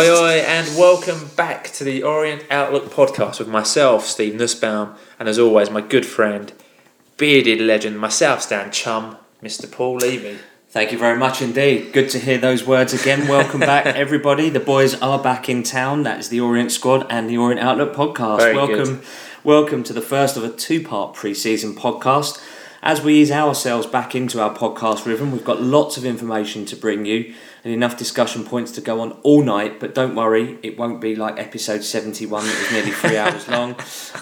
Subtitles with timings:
[0.00, 5.28] Oi, oi, and welcome back to the Orient Outlook podcast with myself, Steve Nussbaum, and
[5.28, 6.54] as always, my good friend,
[7.18, 9.70] bearded legend, my South Stand chum, Mr.
[9.70, 10.38] Paul Levy.
[10.70, 11.92] Thank you very much indeed.
[11.92, 13.28] Good to hear those words again.
[13.28, 14.48] Welcome back, everybody.
[14.48, 16.04] The boys are back in town.
[16.04, 18.38] That is the Orient Squad and the Orient Outlook podcast.
[18.38, 19.04] Very welcome, good.
[19.44, 22.42] welcome to the first of a two-part pre-season podcast.
[22.82, 26.74] As we ease ourselves back into our podcast rhythm, we've got lots of information to
[26.74, 29.80] bring you and enough discussion points to go on all night.
[29.80, 33.76] But don't worry, it won't be like episode seventy-one that was nearly three hours long.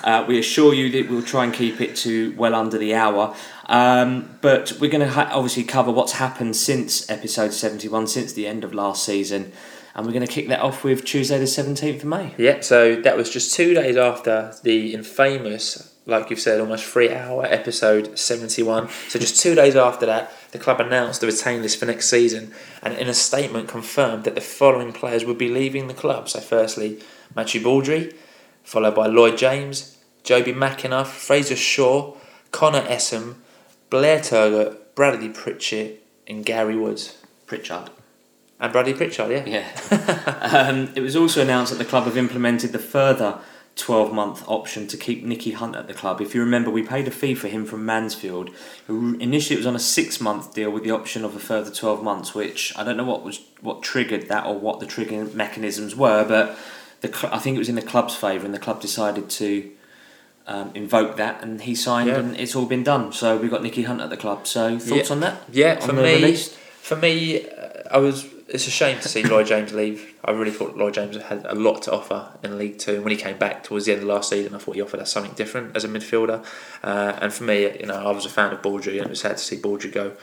[0.05, 3.34] Uh, we assure you that we'll try and keep it to well under the hour.
[3.66, 8.46] Um, but we're going to ha- obviously cover what's happened since episode 71, since the
[8.46, 9.52] end of last season.
[9.95, 12.35] And we're going to kick that off with Tuesday, the 17th of May.
[12.38, 17.13] Yeah, so that was just two days after the infamous, like you've said, almost three
[17.13, 18.88] hour episode 71.
[19.09, 22.52] So just two days after that, the club announced the retain list for next season
[22.82, 26.29] and in a statement confirmed that the following players would be leaving the club.
[26.29, 27.01] So, firstly,
[27.35, 28.15] Matthew Baudry,
[28.65, 32.16] followed by Lloyd James, Jobi McAnuff, Fraser Shaw,
[32.51, 33.37] Connor Essam,
[33.91, 37.19] Blair Turgott, Bradley Pritchett, and Gary Woods.
[37.46, 37.91] Pritchard.
[38.60, 39.45] And Bradley Pritchard, yeah.
[39.46, 40.41] Yeah.
[40.69, 43.38] um, it was also announced that the club have implemented the further
[43.79, 46.21] 12 month option to keep Nicky Hunt at the club.
[46.21, 48.51] If you remember, we paid a fee for him from Mansfield.
[48.88, 52.02] Initially, it was on a six month deal with the option of a further 12
[52.02, 55.95] months, which I don't know what was what triggered that or what the triggering mechanisms
[55.96, 56.59] were, but
[57.01, 59.70] the I think it was in the club's favour, and the club decided to
[60.48, 62.18] um, invoke that, and he signed, Yeah.
[62.18, 63.13] and it's all been done.
[63.13, 64.47] So we've got Nicky Hunt at the club.
[64.47, 65.15] So thoughts Yeah.
[65.15, 65.42] on that?
[65.53, 66.48] Yeah, On for me, release?
[66.82, 68.26] for me, uh, I was.
[68.49, 70.15] It's a shame to see Lloyd James leave.
[70.25, 72.94] I really thought Lloyd James had a lot to offer in League Two.
[72.94, 75.00] And when he came back towards the end of last season, I thought he offered
[75.00, 76.42] us something different as a midfielder.
[76.82, 79.20] Uh, and for me, you know, I was a fan of Baudry, and it was
[79.20, 80.16] sad to see Baudry go.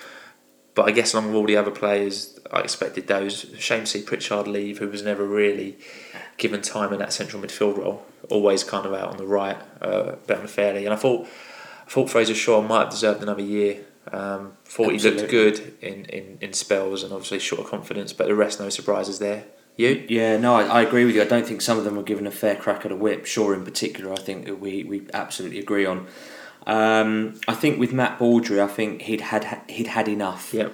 [0.74, 3.46] But I guess along with all the other players, I expected those.
[3.60, 5.78] Shame to see Pritchard leave, who was never really
[6.38, 8.06] given time in that central midfield role.
[8.32, 10.86] Always kind of out on the right, uh, a bit unfairly.
[10.86, 11.28] And I thought,
[11.86, 13.86] I thought Fraser Shaw might have deserved another year.
[14.12, 18.28] Um, thought he looked good in, in, in spells and obviously short of confidence, but
[18.28, 19.46] the rest no surprises there.
[19.78, 20.06] You?
[20.08, 21.22] Yeah, no, I, I agree with you.
[21.22, 23.26] I don't think some of them were given a fair crack at a whip.
[23.26, 26.08] Shaw, in particular, I think that we, we absolutely agree on.
[26.66, 30.54] Um, I think with Matt Baudry, I think he'd had he'd had enough.
[30.54, 30.74] Yep.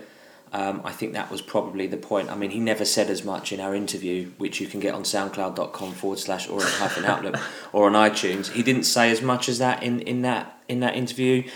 [0.54, 2.30] Um, I think that was probably the point.
[2.30, 5.04] I mean, he never said as much in our interview, which you can get on
[5.04, 7.38] soundcloud.com forward slash orient hyphen outlook
[7.74, 8.52] or on iTunes.
[8.52, 11.50] He didn't say as much as that in, in that in that interview.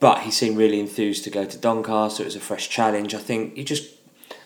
[0.00, 2.22] But he seemed really enthused to go to Doncaster.
[2.22, 3.14] It was a fresh challenge.
[3.14, 3.94] I think you just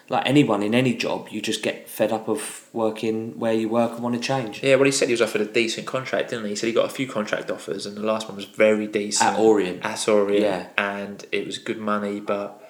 [0.08, 3.92] like anyone in any job, you just get fed up of working where you work
[3.92, 4.62] and want to change.
[4.62, 6.50] Yeah, well, he said he was offered a decent contract, didn't he?
[6.50, 9.30] He said he got a few contract offers, and the last one was very decent.
[9.30, 9.84] At Orient.
[9.84, 10.42] At Orient.
[10.42, 10.68] Yeah.
[10.76, 12.60] And it was good money, but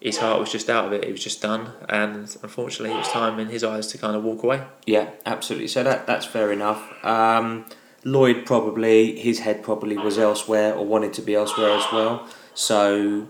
[0.00, 1.04] his heart was just out of it.
[1.04, 1.72] He was just done.
[1.88, 4.62] And unfortunately, it was time in his eyes to kind of walk away.
[4.86, 5.68] Yeah, absolutely.
[5.68, 6.82] So that that's fair enough.
[7.02, 7.64] Um,
[8.04, 12.28] Lloyd probably his head probably was elsewhere or wanted to be elsewhere as well.
[12.52, 13.28] So,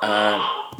[0.00, 0.72] uh,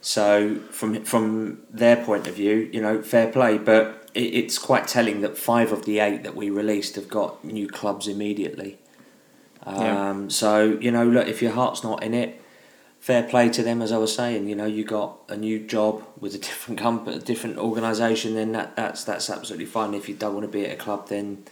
[0.00, 3.56] so from from their point of view, you know, fair play.
[3.58, 7.42] But it, it's quite telling that five of the eight that we released have got
[7.44, 8.78] new clubs immediately.
[9.64, 10.28] Um, Yeah.
[10.28, 12.40] So you know, look, if your heart's not in it,
[13.00, 13.80] fair play to them.
[13.80, 17.16] As I was saying, you know, you got a new job with a different company,
[17.16, 18.34] a different organisation.
[18.34, 19.94] Then that that's that's absolutely fine.
[19.94, 21.44] If you don't want to be at a club, then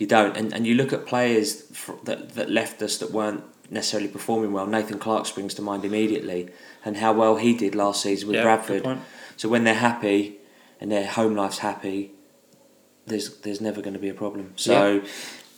[0.00, 0.36] you don't.
[0.36, 4.52] And and you look at players fr- that that left us that weren't necessarily performing
[4.52, 4.66] well.
[4.66, 6.48] Nathan Clarke springs to mind immediately,
[6.84, 8.98] and how well he did last season with Yeah, Bradford.
[9.36, 10.38] So when they're happy
[10.80, 12.10] and their home life's happy,
[13.06, 14.54] there's there's never going to be a problem.
[14.56, 15.02] So.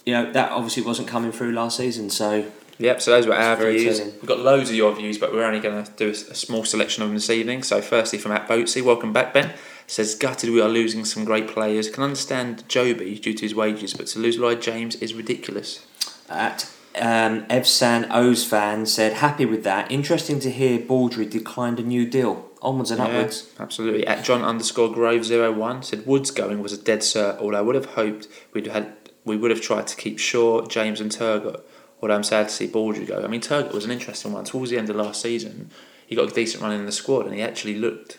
[0.05, 2.45] You know that obviously wasn't coming through last season, so
[2.79, 3.99] Yep, so those were our views.
[3.99, 4.15] telling.
[4.15, 6.65] We've got loads of your views, but we're only going to do a, a small
[6.65, 7.63] selection of them this evening.
[7.63, 9.53] So, firstly, from at Boatsy, welcome back, Ben.
[9.93, 11.91] Says, gutted we are losing some great players.
[11.91, 15.85] Can understand Jobi due to his wages, but to lose Lloyd James is ridiculous.
[16.31, 19.93] at um, Evsan O's fan said happy with that.
[19.93, 22.49] Interesting to hear Baudry declined a new deal.
[22.63, 23.53] Onwards and upwards.
[23.61, 24.07] Absolutely.
[24.07, 27.75] At John underscore Grove 01 said Woods going was a dead cert, although I would
[27.75, 28.95] have hoped we'd had
[29.27, 31.61] we would have tried to keep Shaw, James and Turgott.
[32.01, 33.23] Although I'm sad to see Baudry go.
[33.23, 34.47] I mean Turgott was an interesting one.
[34.47, 35.71] Towards the end of last season,
[36.07, 38.19] he got a decent run in the squad and he actually looked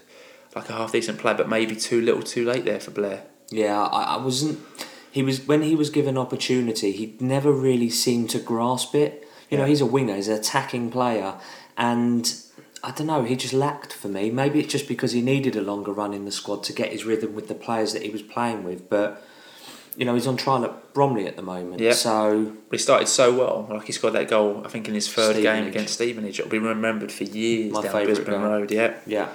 [0.56, 3.24] like a half decent player, but maybe too little too late there for Blair.
[3.50, 4.60] Yeah, I, I wasn't.
[5.12, 6.92] He was when he was given opportunity.
[6.92, 9.28] He never really seemed to grasp it.
[9.50, 10.16] You know, he's a winger.
[10.16, 11.36] He's an attacking player,
[11.78, 12.34] and
[12.84, 13.24] I don't know.
[13.24, 14.32] He just lacked for me.
[14.32, 17.06] Maybe it's just because he needed a longer run in the squad to get his
[17.06, 18.90] rhythm with the players that he was playing with.
[18.90, 19.24] But
[19.96, 21.80] you know, he's on trial at Bromley at the moment.
[21.80, 21.94] Yeah.
[21.94, 23.68] So But he started so well.
[23.70, 26.40] Like he scored that goal, I think, in his third game against Stevenage.
[26.40, 28.40] It'll be remembered for years My down Brisbane goal.
[28.44, 28.72] Road.
[28.72, 28.96] Yeah.
[29.06, 29.30] Yeah.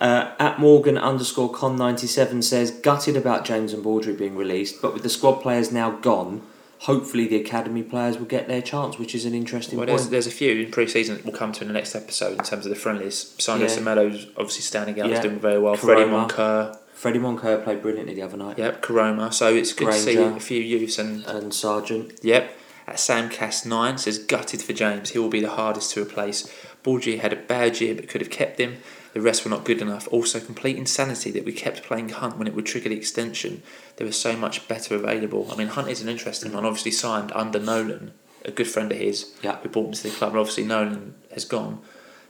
[0.00, 4.82] Uh, at Morgan underscore con ninety seven says gutted about James and Baudry being released,
[4.82, 6.42] but with the squad players now gone,
[6.80, 9.98] hopefully the academy players will get their chance, which is an interesting Well, point.
[9.98, 12.44] there's, there's a few in pre-season that we'll come to in the next episode in
[12.44, 13.34] terms of the friendlies.
[13.38, 13.74] Sandro Yeah.
[13.74, 15.14] Semedo's obviously standing out, Yeah.
[15.16, 15.76] he's doing very well.
[15.76, 16.10] Freddie.
[16.10, 19.32] Moncur, Freddie Moncur played brilliantly the other night, yep, Koroma.
[19.32, 22.14] So it's good to see a few youths and and Sargent.
[22.22, 22.58] Yep.
[22.86, 25.10] At Sam Cast 9 says gutted for James.
[25.10, 26.52] He will be the hardest to replace.
[26.84, 28.76] Ballsy had a bad year but could have kept him.
[29.14, 30.08] The rest were not good enough.
[30.10, 33.62] Also, complete insanity that we kept playing Hunt when it would trigger the extension.
[33.96, 35.48] There was so much better available.
[35.50, 36.64] I mean, Hunt is an interesting one.
[36.66, 38.12] Obviously, signed under Nolan,
[38.44, 39.56] a good friend of his, Yeah.
[39.62, 40.30] who brought him to the club.
[40.32, 41.78] And obviously, Nolan has gone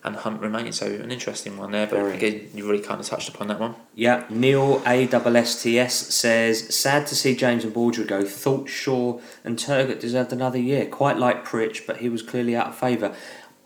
[0.04, 0.78] and Hunt remains.
[0.78, 1.86] So, an interesting one there.
[1.86, 2.16] But Very.
[2.18, 3.76] again, you really kind of touched upon that one.
[3.94, 8.24] Yeah, Neil ASSTS says, sad to see James and Baudry go.
[8.26, 10.84] Thought Shaw and Turgott deserved another year.
[10.84, 13.14] Quite like Pritch, but he was clearly out of favour.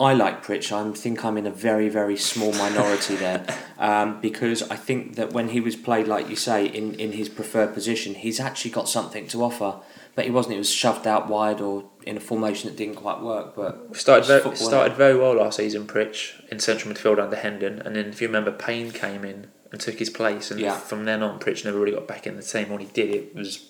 [0.00, 0.70] I like Pritch.
[0.70, 3.44] I think I'm in a very, very small minority there
[3.78, 7.28] um, because I think that when he was played, like you say, in, in his
[7.28, 9.80] preferred position, he's actually got something to offer.
[10.14, 10.52] But he wasn't.
[10.54, 13.54] He was shoved out wide or in a formation that didn't quite work.
[13.54, 17.80] But Started very, started very well last season, Pritch, in central midfield under Hendon.
[17.80, 20.50] And then, if you remember, Payne came in and took his place.
[20.50, 20.76] And Yeah.
[20.76, 22.68] from then on, Pritch never really got back in the team.
[22.70, 23.68] When he did, it was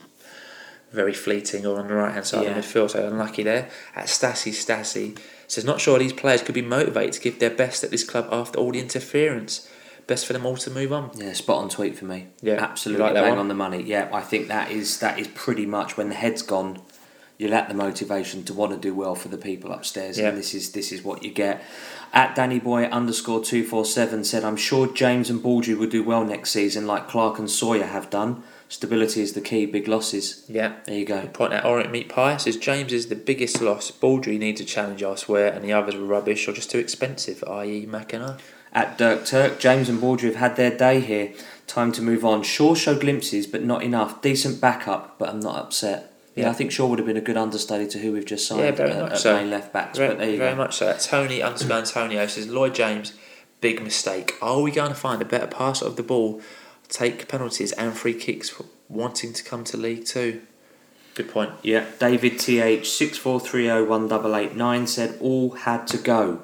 [0.91, 2.57] very fleeting or on the right hand side Yeah.
[2.57, 2.91] of midfield.
[2.93, 3.69] So unlucky there.
[3.95, 7.83] At Stassi, Stassi says, Not sure these players could be motivated to give their best
[7.83, 9.69] at this club after all the interference.
[10.07, 11.11] Best for them all to move on.
[11.17, 12.29] Yeah, spot on tweet for me.
[12.41, 13.39] Yeah, absolutely like that bang one?
[13.41, 13.83] on the money.
[13.83, 16.81] Yeah, I think that is that is pretty much when the head's gone.
[17.37, 20.29] You lack the motivation to want to do well for the people upstairs, Yeah.
[20.31, 21.63] and this is this is what you get.
[22.15, 26.03] At Danny Boy underscore two four seven said, "I'm sure James and Baudry will do
[26.03, 28.43] well next season, like Clarke and Sawyer have done.
[28.69, 29.65] Stability is the key.
[29.67, 30.45] Big losses.
[30.49, 30.75] Yeah.
[30.85, 31.23] There you go.
[31.23, 33.91] Good point at Orient Meat Pie says James is the biggest loss.
[33.91, 37.87] Baudry needs a challenge elsewhere, and the others were rubbish or just too expensive, i.e.,
[37.87, 38.39] McEnroe.
[38.73, 41.33] At Dirk Turk, James and Baldry have had their day here.
[41.67, 42.43] Time to move on.
[42.43, 44.21] Shaw showed glimpses, but not enough.
[44.21, 46.13] Decent backup, but I'm not upset.
[46.35, 46.51] Yeah, Yeah.
[46.51, 48.71] I think Shaw would have been a good understudy to who we've just signed Yeah,
[48.73, 49.35] very uh, at, much so.
[49.37, 49.97] main left backs.
[49.97, 50.57] Very, but there you very go.
[50.57, 50.95] much so.
[51.01, 53.15] Tony underscore Antonio says Lloyd James,
[53.63, 54.35] big mistake.
[54.43, 56.41] Are we going to find a better passer of the ball,
[56.89, 60.43] take penalties and free kicks for wanting to come to League Two?
[61.15, 61.53] Good point.
[61.63, 65.99] Yeah, David TH six four three zero one double eight nine said all had to
[65.99, 66.43] go.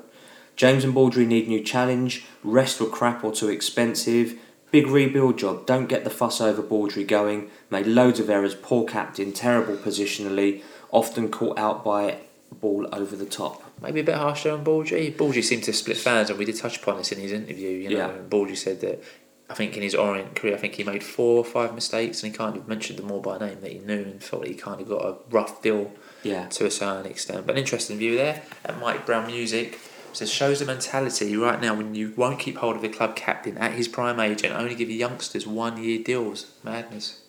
[0.56, 2.24] James and Baudry need new challenge.
[2.42, 4.38] Rest were crap or too expensive.
[4.70, 5.66] Big rebuild job.
[5.66, 7.50] Don't get the fuss over Baudry going.
[7.70, 8.54] Made loads of errors.
[8.54, 9.32] Poor captain.
[9.32, 10.62] Terrible positionally.
[10.90, 12.18] Often caught out by
[12.60, 13.62] ball over the top.
[13.82, 15.10] Maybe a bit harsher on Baudry.
[15.10, 17.68] Baudry seemed to split fans, and we did touch upon this in his interview.
[17.70, 18.12] You know, Yeah.
[18.28, 19.02] Baudry said that
[19.48, 22.32] I think in his Orient career, I think he made four or five mistakes, and
[22.32, 24.80] he kind of mentioned them all by name that he knew and felt he kind
[24.80, 25.92] of got a rough deal
[26.22, 26.46] Yeah.
[26.48, 27.46] to a certain extent.
[27.46, 28.42] But an interesting view there.
[28.64, 29.78] At Mike Brown Music
[30.14, 33.58] says shows the mentality right now when you won't keep hold of the club captain
[33.58, 36.46] at his prime age and only give youngsters one year deals.
[36.62, 37.20] Madness.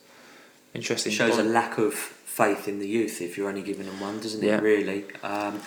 [0.74, 1.12] Interesting.
[1.12, 4.20] It shows a lack of faith in the youth if you're only giving them one,
[4.20, 4.58] doesn't Yeah.
[4.58, 4.62] it?
[4.64, 5.06] Really.
[5.24, 5.62] Um,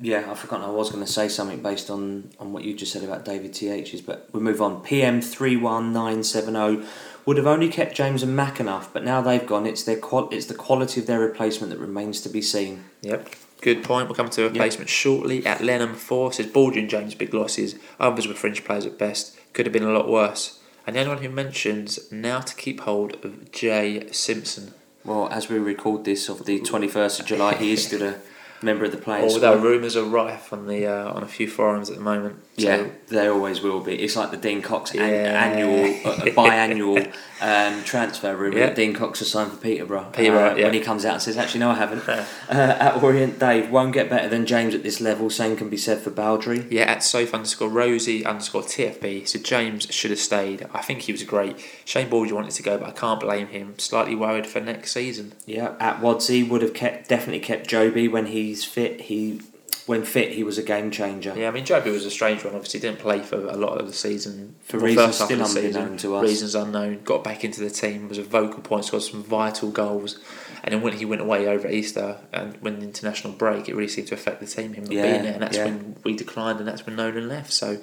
[0.00, 0.64] yeah, I've forgotten.
[0.66, 3.52] I was going to say something based on, on what you just said about David
[3.52, 4.82] TH's, but we'll move on.
[4.82, 6.84] PM three one nine seven zero
[7.26, 9.66] would have only kept James and McAnuff, but now they've gone.
[9.66, 12.84] It's their qual- It's the quality of their replacement that remains to be seen.
[13.02, 13.28] Yep.
[13.60, 14.08] Good point.
[14.08, 15.44] We'll come to a replacement shortly.
[15.44, 17.74] At Lenham 4 says Baldwin James big losses.
[18.00, 19.36] Others were fringe players at best.
[19.52, 20.58] Could have been a lot worse.
[20.86, 24.72] And the only one who mentions now to keep hold of Jay Simpson.
[25.04, 28.14] Well, as we record this of the twenty first of July, he is still a
[28.62, 29.32] member of the players.
[29.34, 29.68] Although squad.
[29.68, 32.36] rumours are rife on the uh, on a few forums at the moment.
[32.58, 33.94] So Yeah, they always will be.
[34.02, 35.44] It's like the Dean Cox an- Yeah.
[35.44, 38.58] annual, uh, biannual um, transfer rumour.
[38.58, 38.74] Yeah.
[38.74, 40.10] Dean Cox has signed for Peterborough.
[40.12, 40.64] Peterborough, uh, yeah.
[40.64, 42.06] When he comes out and says, actually, no, I haven't.
[42.08, 45.30] uh, at Orient, Dave won't get better than James at this level.
[45.30, 46.66] Same can be said for Baudry.
[46.70, 49.26] Yeah, at Soph underscore Rosie underscore TFB.
[49.26, 50.66] So James should have stayed.
[50.74, 51.56] I think he was great.
[51.86, 53.78] Shane Baudry wanted to go, but I can't blame him.
[53.78, 55.32] Slightly worried for next season.
[55.46, 59.00] Yeah, at Wadsey would have kept definitely kept Jobi when he's fit.
[59.02, 59.40] He
[59.86, 61.34] when fit, he was a game changer.
[61.36, 62.54] Yeah, I mean Jobi was a strange one.
[62.54, 66.16] Obviously, didn't play for a lot of the season For well, reasons still unbeknown to
[66.16, 66.22] us.
[66.22, 67.02] Reasons unknown.
[67.04, 68.08] Got back into the team.
[68.08, 68.84] Was a vocal point.
[68.84, 70.18] Scored some vital goals.
[70.62, 73.88] And then when he went away over Easter and when the international break, it really
[73.88, 74.74] seemed to affect the team.
[74.74, 75.64] Him not Yeah, being there, and that's yeah.
[75.64, 77.52] when we declined, and that's when Nolan left.
[77.52, 77.78] So.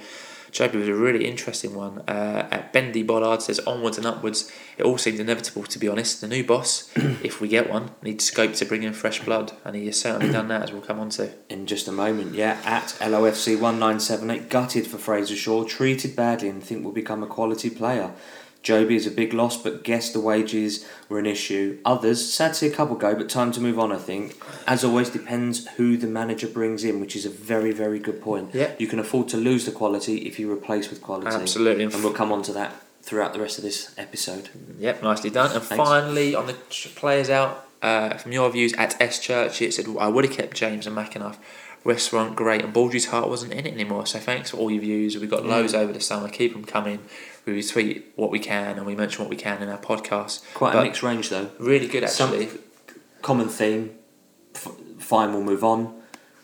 [0.52, 2.00] Jobi was a really interesting one.
[2.08, 4.52] Uh, at Bendy Bollard says onwards and upwards.
[4.78, 6.22] It all seemed inevitable, to be honest.
[6.22, 9.76] The new boss, if we get one, needs scope to bring in fresh blood, and
[9.76, 11.32] he has certainly done that, as we'll come on to.
[11.50, 12.34] in just a moment.
[12.34, 17.28] Yeah, at LOFC 1978, gutted for Fraser Shaw, treated badly and think will become a
[17.28, 18.12] quality player.
[18.64, 21.78] Jobi is a big loss, but guess the wages were an issue.
[21.86, 24.36] Others, sad to see a couple go, but time to move on, I think.
[24.68, 28.50] As always, depends who the manager brings in, which is a very, very good point.
[28.54, 28.72] Yeah.
[28.78, 31.28] You can afford to lose the quality if you replace with quality.
[31.36, 31.86] Absolutely.
[31.86, 34.50] And we'll come on to that throughout the rest of this episode.
[34.80, 35.52] Yep, nicely done.
[35.54, 35.82] And Thanks.
[35.82, 36.56] finally, on the
[36.96, 40.58] players out, uh, from your views at S Church, it said I would have kept
[40.58, 41.38] James and McAnuff.
[41.86, 44.06] Rest weren't great, and Baudry's heart wasn't in it anymore.
[44.08, 45.16] So thanks for all your views.
[45.16, 45.48] We've got Mm.
[45.50, 46.28] loads over the summer.
[46.28, 47.00] Keep them coming.
[47.48, 50.44] We retweet what we can, and we mention what we can in our podcast.
[50.54, 51.50] Quite But a mixed range, though.
[51.60, 52.50] Really good, Some- actually.
[53.22, 53.92] Common theme.
[54.54, 54.68] F-
[55.00, 55.94] fine, we'll move on.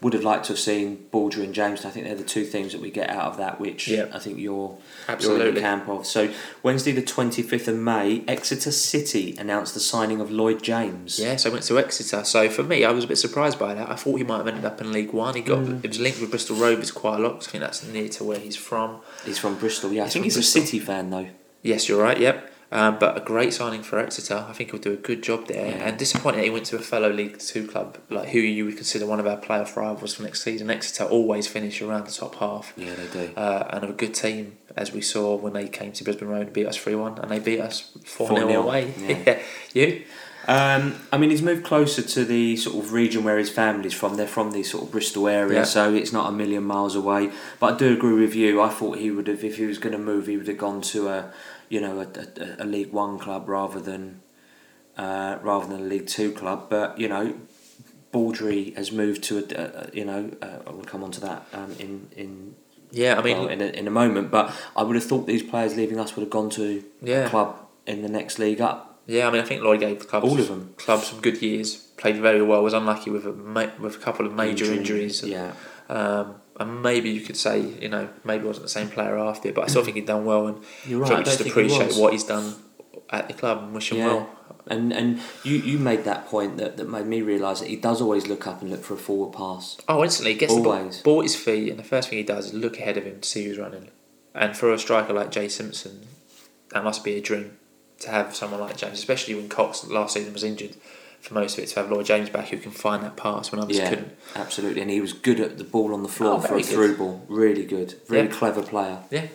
[0.03, 1.85] Would have liked to have seen Baudry and James.
[1.85, 4.07] I think they're the two things that we get out of that, which Yeah.
[4.13, 4.69] I think you're you're
[5.07, 5.51] in Absolutely.
[5.51, 6.05] the camp of.
[6.05, 6.29] So
[6.61, 11.19] Wednesday, the twenty fifth of May, Exeter City announced the signing of Lloyd James.
[11.19, 12.23] Yeah, so I went to Exeter.
[12.25, 13.89] So for me, I was a bit surprised by that.
[13.89, 15.35] I thought he might have ended up in League One.
[15.35, 15.83] He got Mm.
[15.83, 17.35] it was linked with Bristol Rovers quite a lot.
[17.39, 18.97] 'cause I think that's near to where he's from.
[19.25, 19.93] He's from Bristol.
[19.93, 20.61] Yeah, I think he's Bristol.
[20.61, 21.27] a City fan though.
[21.61, 22.19] Yes, you're right.
[22.19, 22.51] Yep.
[22.73, 24.45] Um, but a great signing for Exeter.
[24.49, 25.67] I think he'll do a good job there.
[25.67, 25.87] Yeah.
[25.87, 28.75] And disappointing that he went to a fellow League Two club, like who you would
[28.77, 30.71] consider one of our playoff rivals for next season.
[30.71, 33.33] Exeter always finish around the top half, Yeah, they do.
[33.35, 36.53] uh, and a good team as we saw when they came to Brisbane Road and
[36.53, 38.93] beat us three one, and they beat us four 0 4-0, away.
[39.27, 39.39] yeah.
[39.73, 40.03] you?
[40.45, 44.17] Um, I mean, he's moved closer to the sort of region where his family's from.
[44.17, 45.63] They're from the sort of Bristol area, Yeah.
[45.63, 47.31] so it's not a million miles away.
[47.61, 48.61] But I do agree with you.
[48.61, 50.81] I thought he would have, if he was going to move, he would have gone
[50.81, 51.31] to a,
[51.73, 52.07] you know, a,
[52.45, 54.21] a, a League One club rather than,
[55.03, 56.59] uh, rather than a League Two club.
[56.69, 57.25] But you know,
[58.11, 61.39] Baudry has moved to a, a, you know, uh, I will come on to that
[61.53, 62.55] um, in in
[62.91, 64.29] Yeah, I mean, well, in a, in a moment.
[64.29, 67.29] But I would have thought these players leaving us would have gone to yeah, a
[67.29, 67.49] club
[67.87, 68.79] in the next league up.
[69.07, 69.27] yeah.
[69.27, 70.73] I mean, I think Lloyd gave the club All of them.
[70.77, 71.75] clubs some good years.
[72.01, 72.61] Played very well.
[72.63, 73.33] Was unlucky with a
[73.83, 75.23] with a couple of major Injury, injuries.
[75.23, 75.53] Yeah.
[75.89, 79.55] Um, and maybe you could say, you know, maybe wasn't the same player after it,
[79.55, 81.11] but I still think he'd done well and You're right.
[81.13, 82.55] I just don't he appreciate what he's done
[83.09, 84.07] at the club and wish him Yeah.
[84.07, 84.29] well.
[84.67, 87.99] And and you, you made that point that, that made me realise that he does
[88.01, 89.77] always look up and look for a forward pass.
[89.89, 91.01] Oh, instantly he gets the ball, Always.
[91.01, 93.19] ball at his feet, and the first thing he does is look ahead of him
[93.19, 93.89] to see who's running.
[94.33, 96.07] And for a striker like Jay Simpson,
[96.69, 97.57] that must be a dream
[97.99, 100.75] to have someone like James, especially when Cox last season was injured
[101.23, 103.59] for most of it, to have Lloyd James back who can find that pass when
[103.61, 103.89] others Yeah.
[103.89, 104.11] couldn't.
[104.35, 106.65] Absolutely, and he was good at the ball on the floor Oh, for a good.
[106.65, 107.23] through ball.
[107.27, 108.33] Really good, really Yeah.
[108.33, 108.99] clever player.
[109.09, 109.27] Yeah.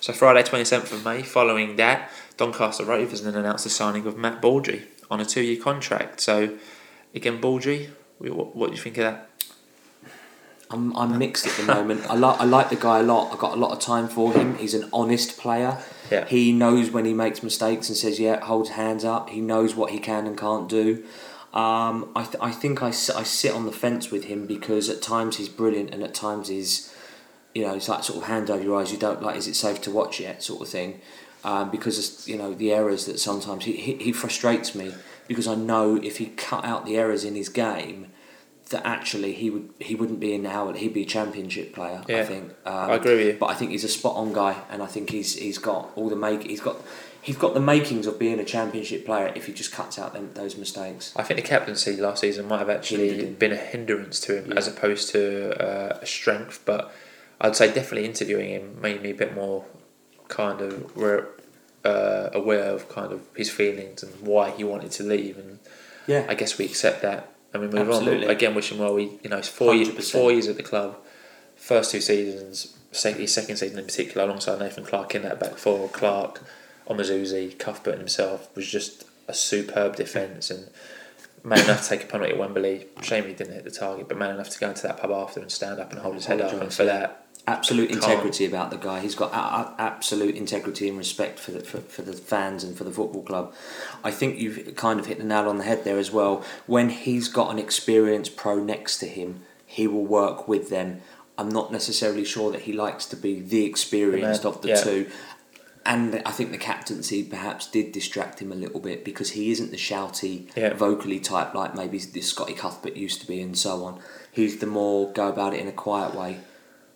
[0.00, 4.42] So Friday, 27th of May, following that, Doncaster Rovers then announced the signing of Matt
[4.42, 6.20] Baudry on a two-year contract.
[6.20, 6.50] So,
[7.14, 9.30] again, Baudry, what, what do you think of that?
[10.68, 12.10] I'm, I'm mixed at the moment.
[12.10, 13.32] I like I like the guy a lot.
[13.32, 14.56] I've got a lot of time for him.
[14.56, 15.78] He's an honest player.
[16.10, 16.24] Yeah.
[16.26, 19.92] He knows when he makes mistakes and says, "Yeah, holds hands up." He knows what
[19.92, 21.04] he can and can't do.
[21.56, 24.90] Um, I, th- I think I, s- I sit on the fence with him because
[24.90, 26.94] at times he's brilliant and at times he's,
[27.54, 28.92] you know, it's like sort of hand over your eyes.
[28.92, 31.00] You don't like, is it safe to watch yet, sort of thing.
[31.44, 34.92] Um, because you know the errors that sometimes he, he, he frustrates me
[35.28, 38.08] because I know if he cut out the errors in his game,
[38.70, 40.76] that actually he would he wouldn't be in Howard.
[40.76, 42.02] He'd be a championship player.
[42.22, 42.50] I think.
[42.66, 43.36] Um, I agree with you.
[43.38, 46.08] But I think he's a spot on guy, and I think he's he's got all
[46.08, 46.42] the make.
[46.42, 46.76] He's got
[47.26, 50.30] he's got the makings of being a championship player if he just cuts out them,
[50.34, 51.12] those mistakes.
[51.16, 54.56] I think the captaincy last season might have actually been a hindrance to him Yeah.
[54.58, 55.22] as opposed to
[55.60, 56.62] uh, a strength.
[56.64, 56.92] But
[57.40, 59.64] I'd say definitely interviewing him made me a bit more
[60.28, 61.24] kind of re-
[61.84, 65.36] uh, aware of kind of his feelings and why he wanted to leave.
[65.36, 65.58] And
[66.06, 68.06] Yeah, I guess we accept that and we move on.
[68.08, 68.94] Again, wishing him well.
[68.94, 70.12] We you know it's four years, 100%.
[70.12, 70.96] four years at the club,
[71.56, 75.56] first two seasons, second, his second season in particular, alongside Nathan Clarke in that back
[75.58, 75.88] four.
[75.88, 76.42] Clarke,
[76.88, 80.68] Omozusi, Cuthbert himself was just a superb defence and
[81.42, 82.86] man enough to take a penalty at Wembley.
[83.02, 85.40] Shame he didn't hit the target, but man enough to go into that pub after
[85.40, 86.52] and stand up and hold his head up.
[86.52, 89.00] And for that, absolute integrity about the guy.
[89.00, 92.84] He's got a- absolute integrity and respect for the for, for the fans and for
[92.84, 93.54] the football club.
[94.02, 96.44] I think you've kind of hit the nail on the head there as well.
[96.66, 101.00] When he's got an experienced pro next to him, he will work with them.
[101.38, 104.82] I'm not necessarily sure that he likes to be the experienced The of the yeah.
[104.82, 105.10] two.
[105.86, 109.70] And I think the captaincy perhaps did distract him a little bit because he isn't
[109.70, 110.74] the shouty, Yeah.
[110.74, 114.00] vocally type like maybe the Scotty Cuthbert used to be, and so on.
[114.32, 116.38] He's the more go about it in a quiet way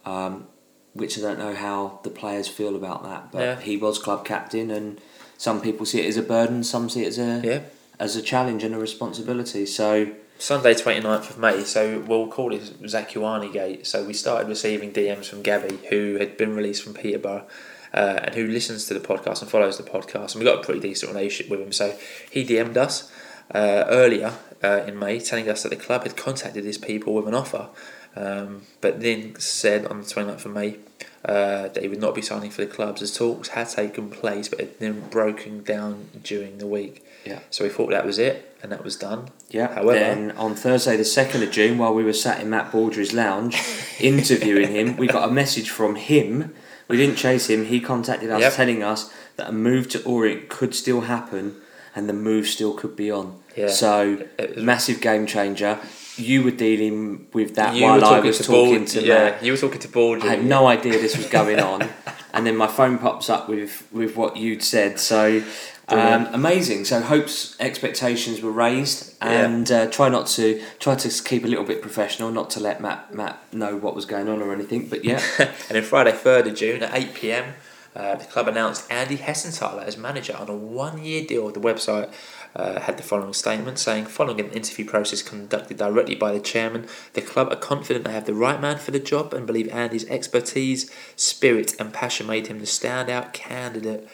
[0.04, 0.46] um,
[0.94, 3.30] which I don't know how the players feel about that.
[3.32, 3.60] But Yeah.
[3.60, 5.00] he was club captain, and
[5.38, 7.60] some people see it as a burden, some see it as a yeah.
[7.98, 9.66] as a challenge and a responsibility.
[9.66, 13.86] So Sunday 29th of May, so we'll call it Zakuani Gate.
[13.86, 17.44] So we started receiving DMs from Gabby, who had been released from Peterborough
[17.92, 20.34] uh, and who listens to the podcast and follows the podcast.
[20.34, 21.72] And we got a pretty decent relationship with him.
[21.72, 21.96] So
[22.30, 23.10] he DM'd us
[23.54, 27.26] uh, earlier uh, in May telling us that the club had contacted these people with
[27.26, 27.68] an offer.
[28.16, 30.76] Um, but then said on the 29th of May,
[31.24, 34.48] uh, that he would not be signing for the clubs as talks had taken place
[34.48, 37.04] but had been broken down during the week.
[37.24, 37.40] Yeah.
[37.50, 39.28] So we thought that was it and that was done.
[39.50, 39.74] Yeah.
[39.74, 43.12] However- then on Thursday, the second of June, while we were sat in Matt Baudry's
[43.12, 43.56] lounge
[44.00, 46.52] interviewing him, we got a message from him.
[46.88, 47.66] We didn't chase him.
[47.66, 48.52] He contacted us, Yep.
[48.54, 51.56] telling us that a move to Orient could still happen,
[51.94, 53.38] and the move still could be on.
[53.56, 53.68] Yeah.
[53.68, 54.26] So
[54.56, 55.78] massive game changer.
[56.16, 59.42] You were dealing with that You while I was to talking Bald- to yeah, Matt.
[59.44, 60.28] you were talking to Baudry.
[60.28, 61.88] I had no idea this was going on,
[62.34, 64.98] and then my phone pops up with with what you'd said.
[65.00, 65.42] So.
[65.90, 66.84] Um, amazing.
[66.84, 69.44] So hopes, expectations were raised, Yeah.
[69.44, 72.80] and uh, try not to try to keep a little bit professional, not to let
[72.80, 74.86] Matt Matt know what was going on or anything.
[74.88, 77.54] But yeah, and then Friday, 3rd of June at 8 pm,
[77.96, 81.50] uh, the club announced Andy Hessenthaler as manager on a one year deal.
[81.50, 82.12] The website
[82.54, 86.86] uh, had the following statement saying, following an interview process conducted directly by the chairman,
[87.14, 90.08] the club are confident they have the right man for the job and believe Andy's
[90.08, 94.08] expertise, spirit, and passion made him the standout candidate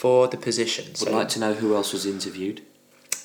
[0.00, 0.86] for the position.
[0.88, 2.58] would So, like to know who else was interviewed.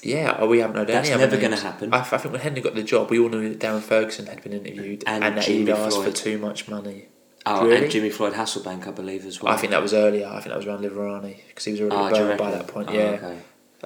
[0.03, 1.93] yeah, oh, we haven't known That's any other never gonna happen.
[1.93, 4.43] I, I think when Henry got the job, we all knew that Darren Ferguson had
[4.43, 6.05] been interviewed And and, that he'd asked Floyd.
[6.07, 7.07] for too much money.
[7.45, 7.83] Oh, Really?
[7.83, 9.53] and Jimmy Floyd Hasselbaink, I believe as well.
[9.53, 10.27] I think that was earlier.
[10.27, 12.89] I think that was around Liverani because he was already burned by that point.
[12.89, 13.37] Oh, yeah, okay.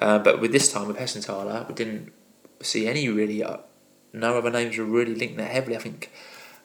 [0.01, 2.11] uh, but with this time with Hessenthaler, we didn't
[2.61, 3.43] see any really.
[3.43, 3.57] Uh,
[4.13, 5.75] no other names were really linked that heavily.
[5.77, 6.11] I think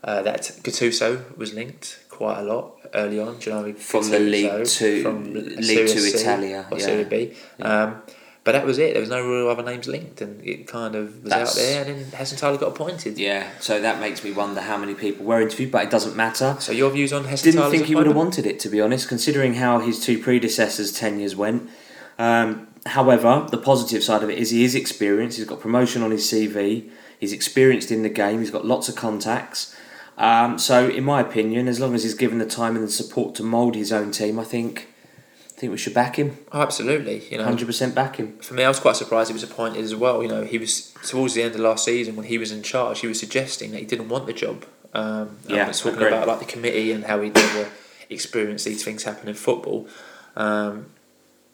[0.03, 3.38] uh, that Gattuso was linked quite a lot early on.
[3.38, 6.85] Do you know From the League Gattuso Two- League Serie Two C Italia, or yeah.
[6.85, 7.35] Serie B.
[7.61, 8.02] Um,
[8.45, 8.93] but that was it.
[8.93, 11.85] There was no real other names linked, and it kind of was That's- out there.
[11.85, 13.19] And then Hessenthaler got appointed.
[13.19, 16.57] Yeah, so that makes me wonder how many people were interviewed, but it doesn't matter.
[16.61, 19.09] So your views on Hessenthaler's Didn't think he would have wanted it, to be honest,
[19.09, 21.69] considering how his two predecessors' tenures went.
[22.21, 25.38] Um, however, the positive side of it is he is experienced.
[25.38, 26.88] He's got promotion on his CV.
[27.19, 28.40] He's experienced in the game.
[28.40, 29.75] He's got lots of contacts.
[30.19, 33.35] Um, so, in my opinion, as long as he's given the time and the support
[33.37, 34.89] to mould his own team, I think,
[35.55, 36.39] I think we should back him.
[36.53, 37.23] Oh, absolutely.
[37.31, 38.39] You know, Hundred percent back him.
[38.39, 40.23] for me, I was quite surprised he was appointed as well.
[40.23, 43.00] You know, he was towards the end of last season when he was in charge.
[43.00, 44.65] He was suggesting that he didn't want the job.
[44.95, 47.69] Um, Yeah, was talking about like the committee and how he never
[48.09, 49.87] experienced these things happen in football.
[50.35, 50.87] Um,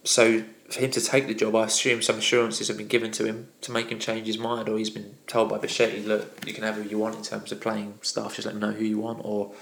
[0.04, 3.24] so for him to take the job, I assume some assurances have been given to
[3.24, 6.54] him to make him change his mind, or he's been told by Becchetti, look, you
[6.54, 8.84] can have who you want in terms of playing staff, just let them know who
[8.84, 9.52] you want, or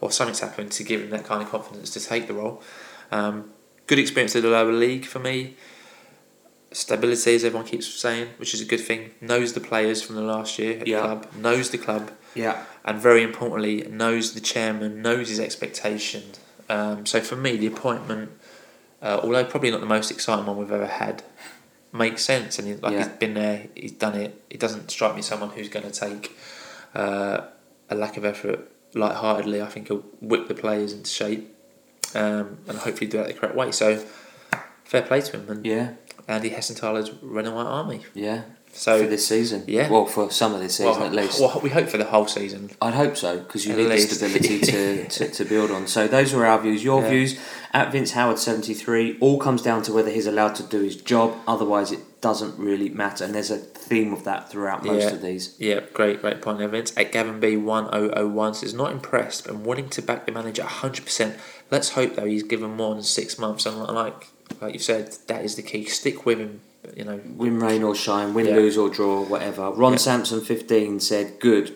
[0.00, 2.62] or something's happened to give him that kind of confidence to take the role.
[3.12, 3.50] Um,
[3.86, 5.56] good experience in the lower league for me.
[6.72, 9.12] Stability, as everyone keeps saying, which is a good thing.
[9.20, 10.96] Knows the players from the last year at Yeah.
[10.96, 12.64] the club, knows the club, Yeah.
[12.84, 16.38] and very importantly, knows the chairman, knows his expectations.
[16.68, 18.30] Um, so for me, the appointment,
[19.04, 21.22] uh, although probably not the most exciting one we've ever had,
[21.92, 22.58] makes sense.
[22.58, 22.98] And he, like Yeah.
[23.08, 24.42] he's been there, he's done it.
[24.50, 26.36] It doesn't strike me as someone who's going to take
[26.94, 27.42] uh,
[27.90, 29.60] a lack of effort lightheartedly.
[29.62, 31.54] I think he'll whip the players into shape
[32.14, 33.70] um, and hopefully do that the correct way.
[33.72, 34.04] So
[34.84, 35.48] fair play to him.
[35.50, 35.94] And Yeah.
[36.26, 38.00] Andy Hessenthaler's Red and White Army.
[38.14, 38.42] Yeah.
[38.76, 39.64] So for this season.
[39.66, 39.88] yeah.
[39.88, 41.40] Well, for some of this season well, at least.
[41.40, 42.70] well, we hope for the whole season.
[42.82, 44.08] I'd hope so because you At need least.
[44.10, 45.86] the stability to, to, to build on.
[45.86, 46.82] So those were our views.
[46.82, 47.10] Your Yeah.
[47.10, 47.38] views
[47.72, 49.16] at Vince Howard seventy three.
[49.20, 51.34] All comes down to whether he's allowed to do his job.
[51.46, 53.24] Otherwise, it doesn't really matter.
[53.24, 55.10] And there's a theme of that throughout most Yeah.
[55.10, 55.54] of these.
[55.58, 56.92] Yeah, great, great point there, Vince.
[56.96, 60.32] At Gavin B one oh oh one says not impressed, and willing to back the
[60.32, 61.36] manager hundred percent.
[61.70, 64.28] Let's hope though he's given more than six months, and like
[64.60, 65.84] like you said, that is the key.
[65.84, 66.60] Stick with him.
[66.96, 68.56] You know, Win, rain or shine, win, Yeah.
[68.56, 69.70] lose or draw, whatever.
[69.70, 69.98] Ron Yeah.
[69.98, 71.72] Sampson fifteen said good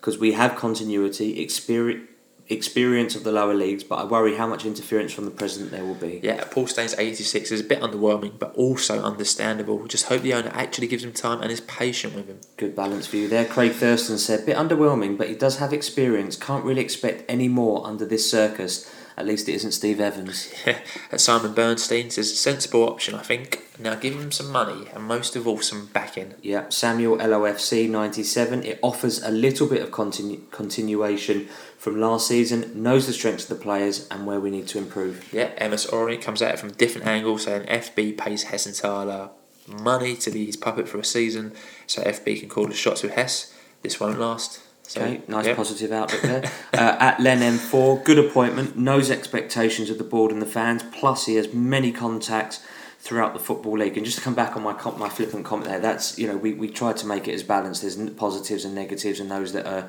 [0.00, 2.02] because we have continuity, experience,
[2.50, 5.84] experience of the lower leagues, but I worry how much interference from the president there
[5.84, 6.18] will be.
[6.22, 6.44] yeah.
[6.50, 9.86] Paul Staines eighty six is a bit underwhelming, but also understandable.
[9.86, 12.38] Just hope the owner actually gives him time and is patient with him.
[12.56, 13.44] Good balance for you there.
[13.44, 16.36] Craig Thurston said, bit underwhelming, but he does have experience.
[16.36, 18.90] Can't really expect any more under this circus.
[19.18, 20.54] At least it isn't Steve Evans.
[21.10, 23.64] At Simon Bernstein a sensible option, I think.
[23.76, 26.34] Now give him some money and most of all some backing.
[26.40, 28.62] Yeah, Samuel LOFC 97.
[28.62, 33.58] It offers a little bit of continu- continuation from last season, knows the strengths of
[33.58, 35.28] the players and where we need to improve.
[35.32, 39.30] Yeah, MS Orient comes at it from a different angles, saying FB pays Hessenthaler
[39.66, 41.54] money to be his puppet for a season,
[41.88, 43.52] so FB can call the shots with Hess.
[43.82, 44.60] This won't last.
[44.88, 45.54] So, Okay, nice yeah.
[45.54, 46.44] positive outlook there.
[46.72, 51.26] uh, at Len M4, good appointment, knows expectations of the board and the fans, plus
[51.26, 52.64] he has many contacts
[52.98, 53.96] throughout the football league.
[53.98, 56.36] And just to come back on my com- my flippant comment there, that's you know
[56.38, 57.82] we, we try to make it as balanced.
[57.82, 59.88] There's n- positives and negatives, and those that are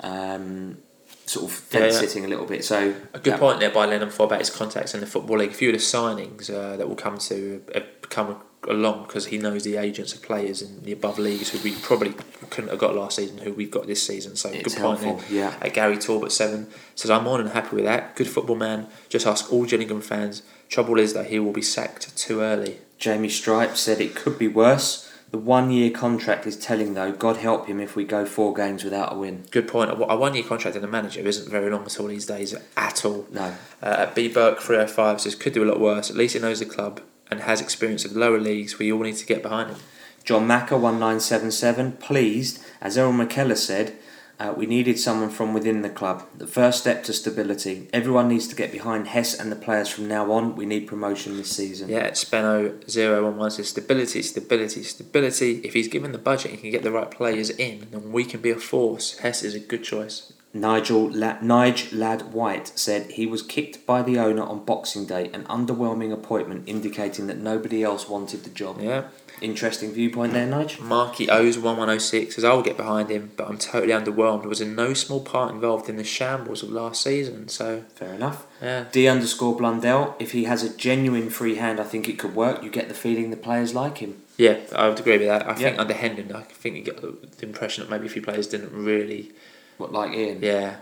[0.00, 0.78] um,
[1.26, 2.00] sort of Yeah, fence yeah.
[2.00, 2.64] sitting a little bit.
[2.64, 5.36] So A good yeah, point there by Lennon for about his contacts in the football
[5.38, 5.50] league.
[5.50, 9.38] A few of the signings uh, that will come to have become along because he
[9.38, 12.14] knows the agents of players in the above leagues who we probably
[12.50, 14.36] couldn't have got last season, who we've got this season.
[14.36, 15.18] So It's good point there.
[15.30, 15.54] yeah.
[15.60, 18.16] At Gary Talbot seven says I'm more than happy with that.
[18.16, 18.88] Good football man.
[19.08, 20.42] Just ask all Gillingham fans.
[20.68, 22.78] Trouble is that he will be sacked too early.
[22.98, 25.04] Jamie Stripe said it could be worse.
[25.30, 28.82] The one year contract is telling, though, God help him if we go four games
[28.82, 29.44] without a win.
[29.50, 29.90] Good point.
[29.90, 33.04] A one year contract in a manager isn't very long at all these days at
[33.04, 33.26] all.
[33.30, 33.54] No.
[33.82, 36.08] Uh, B Burke 305 says could do a lot worse.
[36.08, 38.78] At least he knows the club and has experience of lower leagues.
[38.78, 39.78] We all need to get behind him.
[40.24, 43.96] John Macker, 1977, pleased, as Errol McKellar said,
[44.40, 46.24] uh, we needed someone from within the club.
[46.36, 47.88] The first step to stability.
[47.92, 50.54] Everyone needs to get behind Hess and the players from now on.
[50.54, 51.88] We need promotion this season.
[51.88, 55.60] Yeah, Speno 011 says stability, stability, stability.
[55.64, 58.40] If he's given the budget and can get the right players in, then we can
[58.40, 59.18] be a force.
[59.18, 60.32] Hess is a good choice.
[60.54, 65.30] Nigel La- Nige Lad White said he was kicked by the owner on Boxing Day,
[65.34, 68.80] an underwhelming appointment indicating that nobody else wanted the job.
[68.80, 69.04] Yeah.
[69.40, 70.80] Interesting viewpoint there, Nige.
[70.80, 74.44] Marky O's 1106 says I'll get behind him, but I'm totally underwhelmed.
[74.46, 77.46] Was in no small part involved in the shambles of last season.
[77.46, 78.46] So, Fair enough.
[78.60, 78.86] yeah.
[78.90, 82.64] D underscore Blundell, if he has a genuine free hand, I think it could work.
[82.64, 84.22] You get the feeling the players like him.
[84.38, 85.48] Yeah, I would agree with that.
[85.48, 88.46] I think under Hendon, I think you get the impression that maybe a few players
[88.48, 89.30] didn't really.
[89.78, 90.42] What, like Ian?
[90.42, 90.76] Yeah,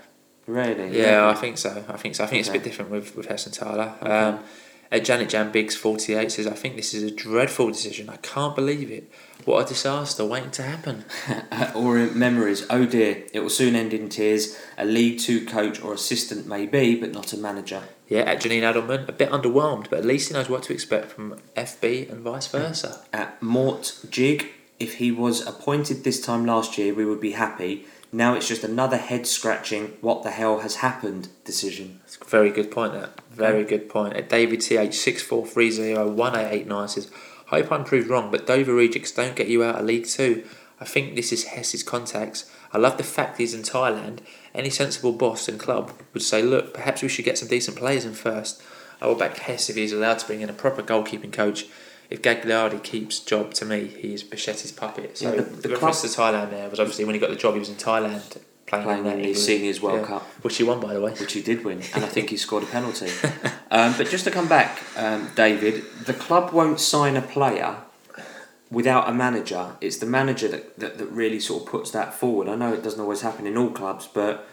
[0.46, 0.96] Really?
[0.96, 1.84] Yeah, I think so.
[1.88, 2.24] I think so.
[2.24, 4.00] I think it's a bit different with with Hessenthaler.
[4.00, 4.10] Okay.
[4.10, 4.38] Um,
[4.92, 8.08] uh, Janet Jan Biggs forty eight says, "I think this is a dreadful decision.
[8.08, 9.10] I can't believe it.
[9.44, 11.04] What a disaster waiting to happen."
[11.74, 14.56] or in memories, oh dear, it will soon end in tears.
[14.78, 17.82] A League Two coach or assistant may be, but not a manager.
[18.08, 21.10] Yeah, at Janine Adelman, a bit underwhelmed, but at least he knows what to expect
[21.10, 23.04] from FB and vice versa.
[23.12, 24.46] At Mort Jig,
[24.78, 27.86] if he was appointed this time last year, we would be happy.
[28.12, 32.00] Now it's just another head scratching, what the hell has happened decision.
[32.04, 32.92] It's a very good point.
[32.92, 34.14] That very good point.
[34.14, 37.10] At David Th six four three zero one eight eight nine says,
[37.46, 40.44] "Hope I'm proved wrong, but Dover Rejects don't get you out of League Two.
[40.80, 42.50] I think this is Hess's contacts.
[42.72, 44.18] I love the fact he's in Thailand.
[44.54, 48.04] Any sensible boss and club would say, look, perhaps we should get some decent players
[48.04, 48.62] in first.
[49.00, 51.66] I will back Hess if he's allowed to bring in a proper goalkeeping coach.
[52.08, 55.18] If Gagliardi keeps job to me, he is Becchetti's puppet.
[55.18, 57.36] So Yeah, the- the, the reference to Thailand there was obviously when he got the
[57.36, 60.22] job, he was in Thailand playing, Playing in the Seniors World yeah, Cup.
[60.42, 61.12] which he won by the way.
[61.12, 63.10] which he did win, and I think he scored a penalty.
[63.68, 67.78] Um, but just to come back, um, David, the club won't sign a player
[68.70, 69.72] without a manager.
[69.80, 72.48] It's the manager that, that, that really sort of puts that forward.
[72.48, 74.46] I know it doesn't always happen in all clubs, but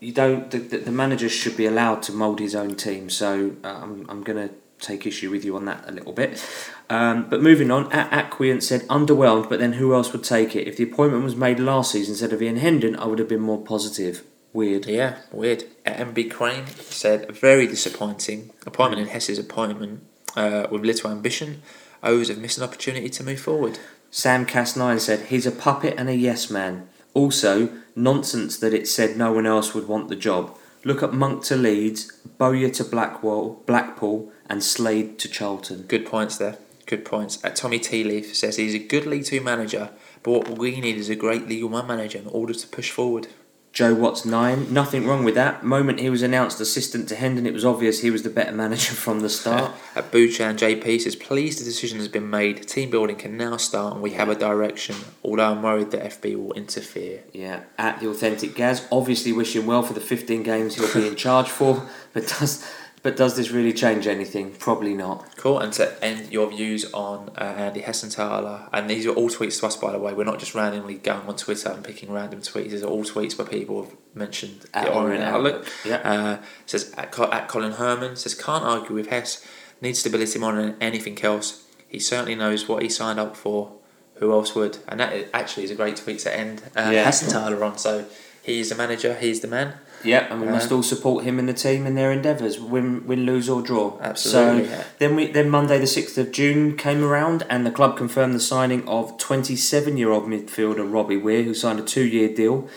[0.00, 0.50] you don't.
[0.50, 3.08] The, the, the manager should be allowed to mould his own team.
[3.10, 6.44] So uh, I'm, I'm going to take issue with you on that a little bit.
[6.88, 10.68] Um, but moving on, at Acquiant said underwhelmed, but then who else would take it?
[10.68, 13.40] If the appointment was made last season instead of Ian Hendon, I would have been
[13.40, 14.22] more positive.
[14.52, 14.86] Weird.
[14.86, 15.64] Yeah, weird.
[15.84, 18.52] At MB Crane said, very disappointing.
[18.64, 20.02] Appointment in Hess's appointment
[20.34, 21.62] uh, with little ambition.
[22.02, 23.78] O's have missed an opportunity to move forward.
[24.10, 26.88] Sam Cas9 said, he's a puppet and a yes man.
[27.12, 30.56] Also, nonsense that it said no one else would want the job.
[30.86, 35.82] Look at Monk to Leeds, Bowyer to Blackwell, Blackpool, and Slade to Charlton.
[35.82, 36.58] Good points there.
[36.86, 37.44] Good points.
[37.44, 39.90] At Tommy Tealeaf says he's a good League Two manager,
[40.22, 43.26] but what we need is a great League One manager in order to push forward.
[43.76, 45.62] Joe Watts 9, nothing wrong with that.
[45.62, 48.94] Moment he was announced assistant to Hendon, it was obvious he was the better manager
[48.94, 49.70] from the start.
[49.94, 52.66] At Buchan JP says, pleased the decision has been made.
[52.66, 54.96] Team building can now start and we have a direction.
[55.22, 57.24] Although I'm worried that FB will interfere.
[57.34, 61.14] Yeah, at the authentic Gaz, obviously wishing well for the 15 games he'll be in
[61.14, 62.66] charge for, but does
[63.02, 64.52] but does this really change anything?
[64.52, 65.36] Probably not.
[65.36, 69.60] Cool, and to end your views on uh, Andy Hessenthaler, and these are all tweets
[69.60, 70.12] to us, by the way.
[70.12, 72.70] We're not just randomly going on Twitter and picking random tweets.
[72.70, 75.22] These are all tweets where people have mentioned At the Orient.
[75.22, 75.96] Outlook, yeah.
[75.96, 79.46] Uh, says at, at Colin Herman says can't argue with Hess.
[79.80, 81.64] Needs stability more than anything else.
[81.86, 83.72] He certainly knows what he signed up for.
[84.16, 84.78] Who else would?
[84.88, 87.04] And that actually is a great tweet to end uh, Yeah.
[87.04, 87.76] Hessenthaler on.
[87.76, 88.06] So
[88.42, 89.14] he's the manager.
[89.14, 89.74] He's the man.
[90.06, 93.06] Yeah, and we must Uh, all support him and the team in their endeavours, win,
[93.06, 93.98] win, lose or draw.
[94.00, 94.82] Absolutely, So yeah.
[94.98, 98.40] then we then Monday the sixth of June came around, and the club confirmed the
[98.40, 102.68] signing of twenty-seven-year-old midfielder Robbie Weir, who signed a two-year deal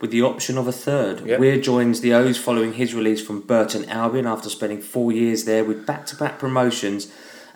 [0.00, 1.26] with the option of a third.
[1.26, 1.40] Yep.
[1.40, 5.64] Weir joins the O's following his release from Burton Albion after spending four years there
[5.64, 7.08] with back-to-back promotions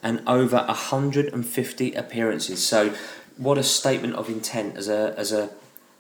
[0.03, 2.59] and over hundred and fifty appearances.
[2.67, 2.93] So,
[3.37, 5.51] what a statement of intent as a as a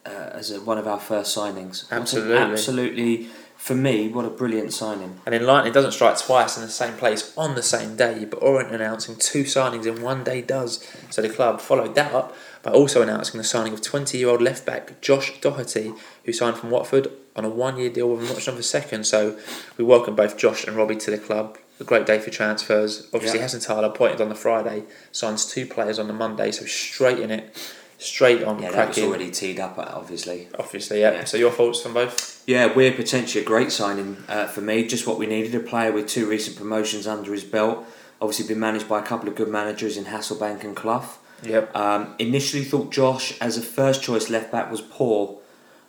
[0.06, 1.90] uh, as a, one of our first signings.
[1.90, 2.36] Absolutely.
[2.36, 3.28] absolutely.
[3.56, 5.20] For me, what a brilliant signing.
[5.24, 8.42] And in it doesn't strike twice in the same place on the same day, but
[8.42, 10.84] Orient announcing two signings in one day does.
[11.10, 12.34] So the club followed that up
[12.64, 15.92] by also announcing the signing of 20 year old left back Josh Doherty,
[16.24, 19.04] who signed from Watford on a one-year deal with a option of second.
[19.06, 19.38] So
[19.76, 21.56] we welcome both Josh and Robbie to the club.
[21.80, 23.08] A great day for transfers.
[23.12, 23.46] Obviously, Yeah.
[23.46, 27.74] Hessenthaler appointed on the Friday, signs two players on the Monday, so straight in it,
[28.02, 30.48] straight on Yeah, that was already teed up, uh, obviously.
[30.58, 31.12] Obviously, yeah.
[31.12, 31.24] Yeah.
[31.24, 32.42] So your thoughts from both?
[32.46, 34.86] Yeah, we're potentially a great signing uh, for me.
[34.86, 37.84] Just what we needed a player with two recent promotions under his belt.
[38.20, 41.18] Obviously, been managed by a couple of good managers in Hasselbaink and Clough.
[41.42, 41.74] Yep.
[41.76, 45.38] Um, initially, thought Josh as a first choice left back was poor.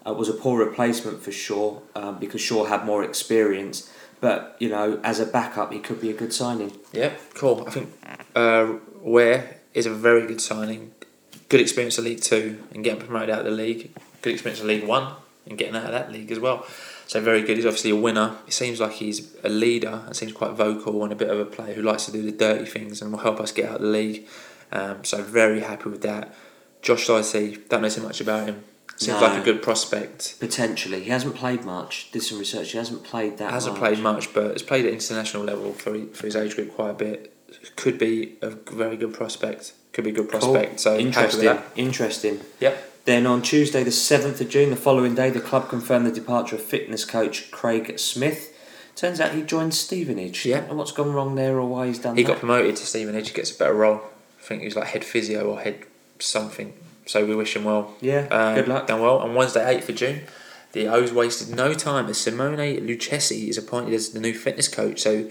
[0.05, 3.89] Uh, was a poor replacement for Shaw um, because Shaw had more experience.
[4.19, 6.71] But you know, as a backup, he could be a good signing.
[6.91, 7.19] Yep.
[7.35, 7.63] Cool.
[7.67, 7.93] I think
[8.35, 10.93] uh, Ware is a very good signing.
[11.53, 13.91] Good experience in League Two and getting promoted out of the league.
[14.23, 15.13] Good experience in League One
[15.45, 16.65] and getting out of that league as well.
[17.05, 17.57] So very good.
[17.57, 18.37] He's obviously a winner.
[18.47, 21.45] It seems like he's a leader and seems quite vocal and a bit of a
[21.45, 23.81] player who likes to do the dirty things and will help us get out of
[23.83, 24.27] the league.
[24.71, 26.33] Um, so very happy with that.
[26.81, 28.63] Josh Dicey, don't know too much about him.
[28.95, 29.27] Seems No.
[29.27, 30.39] like a good prospect.
[30.39, 32.11] Potentially, he hasn't played much.
[32.11, 32.71] Did some research.
[32.71, 33.51] He hasn't played that.
[33.51, 33.79] Hasn't much.
[33.79, 36.95] played much, but has played at international level for for his age group quite a
[36.95, 37.31] bit.
[37.75, 39.73] Could be a very good prospect.
[39.93, 40.69] Could be a good prospect.
[40.71, 40.77] Cool.
[40.79, 41.57] So interesting.
[41.75, 42.41] Interesting.
[42.59, 42.89] Yep.
[43.05, 46.55] Then on Tuesday, the 7th of June, the following day, the club confirmed the departure
[46.55, 48.49] of fitness coach Craig Smith.
[48.95, 50.45] Turns out he joined Stevenage.
[50.45, 50.59] Yeah.
[50.69, 52.27] And what's gone wrong there or why he's done He that?
[52.33, 53.29] got promoted to Stevenage.
[53.29, 54.01] He gets a better role.
[54.39, 55.79] I think he was like head physio or head
[56.19, 56.73] something.
[57.05, 57.93] So we wish him well.
[58.01, 58.87] yeah, Uh, good luck.
[58.87, 59.17] Done well.
[59.17, 60.21] On Wednesday, 8th of June,
[60.71, 65.01] the O's wasted no time as Simone Lucchesi is appointed as the new fitness coach.
[65.01, 65.29] So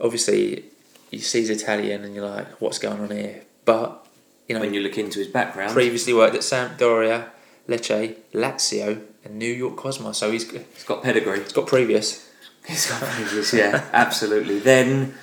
[0.00, 0.64] obviously,
[1.10, 3.42] you see he's Italian and you're like, what's going on here?
[3.70, 4.06] But,
[4.48, 5.72] you know, When you look into his background.
[5.72, 7.26] previously worked at Sampdoria,
[7.68, 10.18] Lecce, Lazio, and New York Cosmos.
[10.18, 11.40] So he's, he's got pedigree.
[11.40, 12.28] He's got previous.
[12.66, 14.58] He's got previous, yeah, absolutely.
[14.58, 15.14] Then,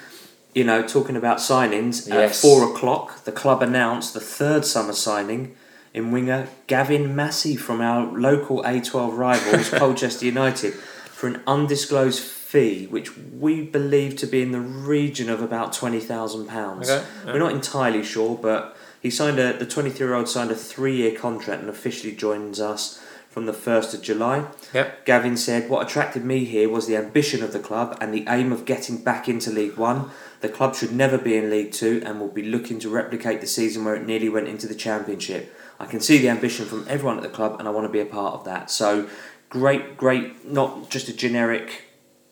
[0.55, 2.41] you know, talking about signings, at Yes.
[2.41, 5.55] four o'clock, the club announced the third summer signing
[5.93, 12.87] in winger Gavin Massey from our local A12 rivals, Colchester United, for an undisclosed fee,
[12.87, 16.81] which we believe to be in the region of about £20,000.
[16.81, 17.33] Okay, yeah.
[17.33, 20.95] We're not entirely sure, but he signed a, the 23 year old signed a three
[20.95, 24.45] year contract and officially joins us from the 1st of July.
[24.73, 25.05] Yep.
[25.05, 28.53] Gavin said, What attracted me here was the ambition of the club and the aim
[28.53, 30.09] of getting back into League One.
[30.39, 33.47] The club should never be in League Two and will be looking to replicate the
[33.47, 35.53] season where it nearly went into the Championship.
[35.81, 37.99] I can see the ambition from everyone at the club and I want to be
[37.99, 38.71] a part of that.
[38.71, 39.09] So,
[39.49, 41.86] great, great, not just a generic,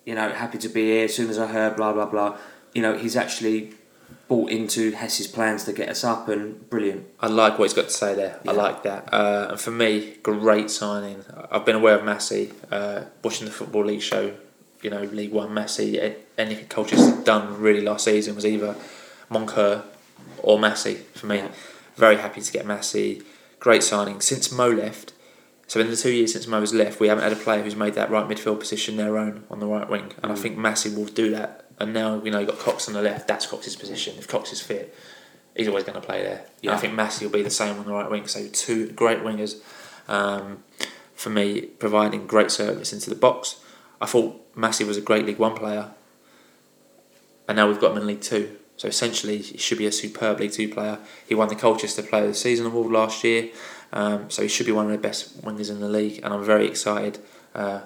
[0.06, 2.38] you know, happy to be here as soon as I heard, blah, blah, blah.
[2.74, 3.74] You know, he's actually
[4.28, 7.06] bought into Hess's plans to get us up and brilliant.
[7.20, 8.40] I like what he's got to say there.
[8.48, 9.14] I like that.
[9.14, 11.24] Uh, and for me, great signing.
[11.52, 14.34] I've been aware of Massey, uh, watching the Football League show,
[14.82, 15.98] you know, League One Massey.
[16.00, 18.76] a- Anything Colchester's done really last season was either
[19.32, 19.84] Moncur
[20.40, 21.38] or Massey for me.
[21.38, 21.48] Yeah.
[21.96, 23.24] Very happy to get Massey.
[23.60, 24.20] Great signing.
[24.22, 25.14] Since Mo left,
[25.68, 27.76] so in the two years since Mo has left, we haven't had a player who's
[27.76, 30.14] made that right midfield position their own on the right wing.
[30.22, 30.40] And I Mm.
[30.40, 31.66] think Massey will do that.
[31.80, 34.16] And now, you know, you've got Cox on the left, that's Cox's position.
[34.18, 34.96] If Cox is fit,
[35.56, 36.46] he's always going to play there.
[36.64, 38.28] And I think Massey will be the same on the right wing.
[38.28, 39.56] So two great wingers
[40.08, 40.64] um,
[41.16, 43.56] for me, providing great service into the box.
[44.00, 45.92] I thought Massey was a great League One player,
[47.48, 48.58] and now we've got him in League Two.
[48.78, 51.00] So essentially, he should be a superb League Two player.
[51.28, 53.50] He won the Colchester Player of the Season award last year,
[53.94, 56.20] um, so he should be one of the best wingers in the league.
[56.24, 57.20] And I'm very excited.
[57.54, 57.82] Uh,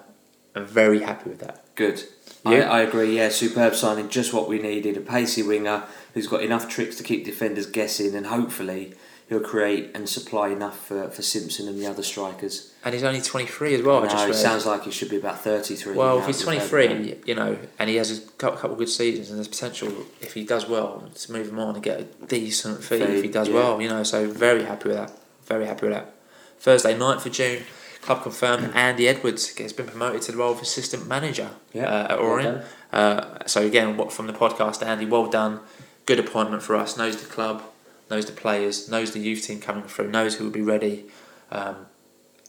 [0.54, 1.64] I'm very happy with that.
[1.74, 2.02] Good.
[2.44, 2.70] Yeah.
[2.70, 4.96] I, I agree, yeah, superb signing, just what we needed.
[4.96, 5.84] A pacey winger
[6.14, 8.94] who's got enough tricks to keep defenders guessing, and hopefully
[9.28, 12.72] he'll create and supply enough for, for Simpson and the other strikers.
[12.84, 13.98] And he's only 23 as well.
[13.98, 14.36] I no, just it read.
[14.36, 15.94] sounds like he should be about 33.
[15.94, 16.68] Well, if he's we've heard that.
[16.68, 19.88] 23, you know, and he has a cou- couple of good seasons, and there's potential
[20.20, 23.28] if he does well to move him on and get a decent fee if he
[23.28, 23.54] does yeah.
[23.54, 24.02] well, you know.
[24.02, 25.12] So very happy with that.
[25.50, 26.14] Very happy with that.
[26.60, 27.64] Thursday, 9th of June,
[28.02, 32.12] club confirmed Andy Edwards has been promoted to the role of assistant manager Yeah, uh,
[32.12, 32.62] at well Orient.
[32.92, 33.00] done.
[33.02, 35.58] uh, so again, what from the podcast, Andy, well done.
[36.06, 36.96] Good appointment for us.
[36.96, 37.62] Knows the club,
[38.10, 41.06] knows the players, knows the youth team coming through, knows who will be ready,
[41.50, 41.86] um,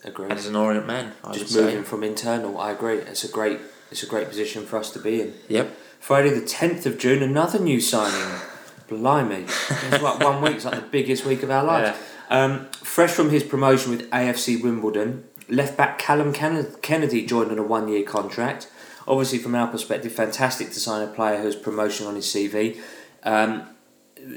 [0.04, 0.30] Agree.
[0.30, 1.14] and is an Orient man.
[1.24, 1.84] I Just moving say.
[1.84, 2.98] from internal, I agree.
[3.00, 3.60] It's a great,
[3.90, 5.34] it's a great position for us to be in.
[5.48, 5.76] Yep.
[6.00, 8.40] Friday the 10th of June, another new signing.
[8.90, 9.46] Blimey.
[9.92, 11.98] It's like one week's like the biggest week of our lives.
[12.30, 17.58] Um, fresh from his promotion with AFC Wimbledon, left back Callum Ken- Kennedy joined on
[17.58, 18.70] a one year contract.
[19.08, 22.82] Obviously, from our perspective, fantastic to sign a player who has promotion on his CV.
[23.24, 23.70] Um,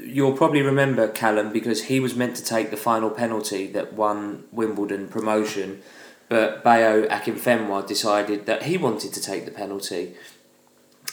[0.05, 4.45] you'll probably remember Callum because he was meant to take the final penalty that won
[4.53, 5.81] Wimbledon promotion,
[6.29, 10.15] but Bayo Akinfenwa decided that he wanted to take the penalty.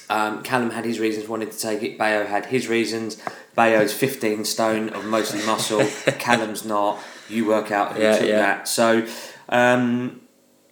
[0.09, 1.99] Um, Callum had his reasons wanted to take it.
[1.99, 3.21] Bayo had his reasons.
[3.57, 5.85] Bayo's 15 stone of mostly muscle.
[6.21, 7.01] Callum's not.
[7.33, 8.37] You work out who Yeah, took yeah.
[8.38, 8.68] that.
[8.68, 9.07] So,
[9.49, 10.21] um,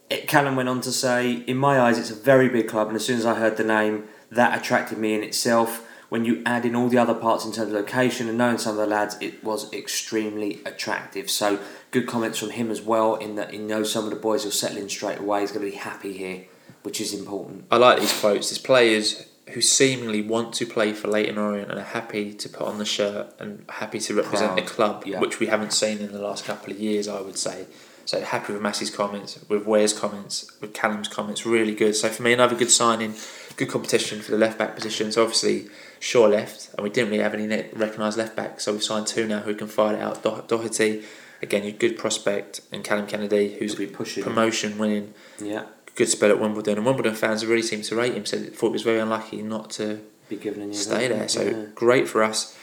[0.08, 2.96] it, Callum went on to say, in my eyes, it's a very big club, and
[2.96, 5.86] as soon as I heard the name, that attracted me in itself.
[6.08, 8.72] When you add in all the other parts in terms of location and knowing some
[8.72, 11.30] of the lads, it was extremely attractive.
[11.30, 11.60] So
[11.92, 13.14] good comments from him as well.
[13.14, 15.42] In that he knows some of the boys will settle in straight away.
[15.42, 16.46] He's going to be happy here,
[16.82, 17.66] which is important.
[17.70, 18.50] I like these quotes.
[18.50, 22.66] There's players who seemingly want to play for Leyton Orient and are happy to put
[22.66, 25.20] on the shirt and happy to represent Proud, the club, yeah.
[25.20, 27.66] which we haven't seen in the last couple of years, I would say.
[28.06, 31.94] So happy with Massey's comments, with Ware's comments, with Callum's comments, really good.
[31.94, 33.14] So for me, another good signing,
[33.56, 35.12] good competition for the left back position.
[35.12, 35.68] So obviously,
[36.00, 38.60] Shaw left, and we didn't really have any recognised left back.
[38.60, 40.22] So we've signed two now who can fight it out.
[40.24, 41.04] Do- Doherty,
[41.40, 44.24] again, a good prospect, and Callum Kennedy, who's pushing.
[44.24, 46.76] promotion winning, Yeah, good spell at Wimbledon.
[46.78, 48.24] And Wimbledon fans really seem to rate him.
[48.26, 51.28] Said thought he was very unlucky not to be given a new stay there.
[51.28, 51.64] So yeah.
[51.74, 52.56] great for us.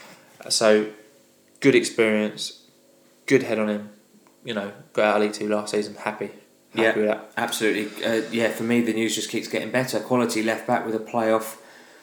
[0.49, 0.87] So
[1.59, 2.63] good experience,
[3.25, 3.89] good head on him.
[4.43, 5.95] You know, got out of League Two last season.
[5.95, 6.95] Happy, happy Yeah.
[6.95, 7.31] with that.
[7.35, 8.03] Absolutely.
[8.05, 9.99] Uh, yeah, for me, the news just keeps getting better.
[9.99, 11.57] Quality left back with a playoff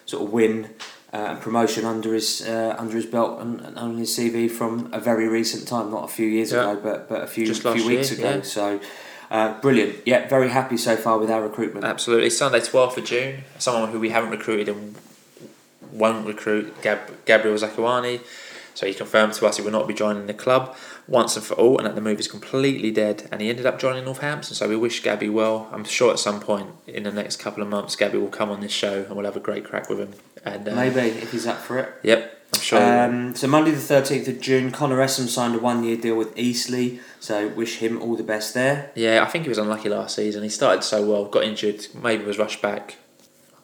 [0.05, 0.75] sort of win
[1.15, 4.91] uh, and promotion under his uh, under his belt and, and on his CV from
[4.93, 6.73] a very recent time, not a few years Yeah.
[6.73, 8.37] ago, but but a few few weeks year, ago.
[8.37, 8.43] yeah.
[8.43, 8.81] So.
[9.35, 9.97] Uh, brilliant.
[10.07, 11.85] Yeah, very happy so far with our recruitment.
[11.85, 12.31] Absolutely.
[12.31, 13.43] Sunday, twelfth of June.
[13.59, 14.95] Someone who we haven't recruited and
[15.91, 18.21] won't recruit, Gab- Gabriel Zakuani.
[18.75, 20.77] So he confirmed to us he will not be joining the club
[21.09, 23.29] once and for all, and that the move is completely dead.
[23.33, 24.55] And he ended up joining Northampton.
[24.55, 25.69] So we wish Gabby well.
[25.73, 28.61] I'm sure at some point in the next couple of months, Gabby will come on
[28.61, 30.13] this show and we'll have a great crack with him.
[30.45, 31.93] And uh, Maybe if he's up for it.
[32.05, 33.05] Yep, I'm sure.
[33.05, 36.99] Um, so Monday the thirteenth of June, Connor Essam signed a one-year deal with Eastleigh.
[37.21, 38.91] So wish him all the best there.
[38.95, 40.43] Yeah, I think he was unlucky last season.
[40.43, 42.97] He started so well, got injured, maybe was rushed back,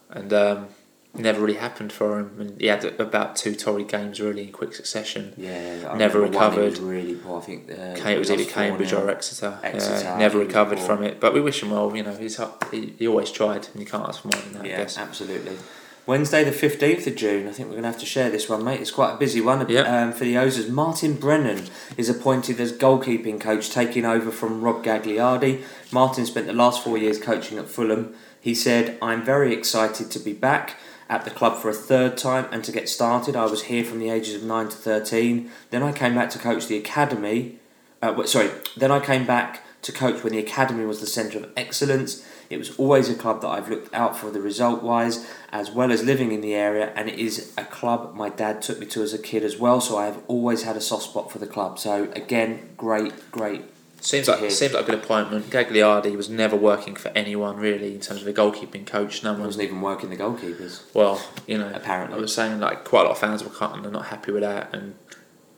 [0.09, 0.67] and um,
[1.13, 2.35] never really happened for him.
[2.39, 5.33] And he had about two torrid games really in quick succession.
[5.37, 6.77] Yeah, I Never remember one was recovered.
[6.79, 7.37] really poor.
[7.39, 9.59] I think uh, it was either Cambridge or Exeter.
[9.61, 11.19] Exeter, Yeah, never recovered from it.
[11.19, 11.95] But we wish him well.
[11.95, 12.39] You know, he's
[12.71, 14.63] he, he always tried, and you can't ask for more than that.
[14.63, 14.97] I Yeah, guess.
[14.97, 15.57] absolutely.
[16.07, 17.47] Wednesday, the 15th of June.
[17.47, 18.81] I think we're going to have to share this one, mate.
[18.81, 19.87] It's quite a busy one Yep.
[19.87, 20.67] um, for the Ozers.
[20.67, 25.61] Martin Brennan is appointed as goalkeeping coach, taking over from Rob Gagliardi.
[25.91, 28.15] Martin spent the last four years coaching at Fulham.
[28.39, 30.75] He said, I'm very excited to be back
[31.07, 33.35] at the club for a third time and to get started.
[33.35, 35.51] I was here from the ages of 9 to 13.
[35.69, 37.59] Then I came back to coach the academy.
[38.01, 41.51] Uh, sorry, then I came back to coach when the academy was the centre of
[41.55, 42.25] excellence.
[42.51, 45.91] It was always a club that I've looked out for the result wise, as well
[45.91, 49.01] as living in the area, and it is a club my dad took me to
[49.01, 49.79] as a kid as well.
[49.79, 51.79] So I have always had a soft spot for the club.
[51.79, 53.63] So again, great, great.
[54.01, 54.49] Seems like hear.
[54.49, 55.49] seems like a good appointment.
[55.51, 59.23] Gagliardi was never working for anyone really in terms of a goalkeeping coach.
[59.23, 60.81] No one wasn't even working the goalkeepers.
[60.93, 62.17] Well, you know, Apparently.
[62.17, 64.41] I was saying like quite a lot of fans were kind of not happy with
[64.41, 64.95] that, and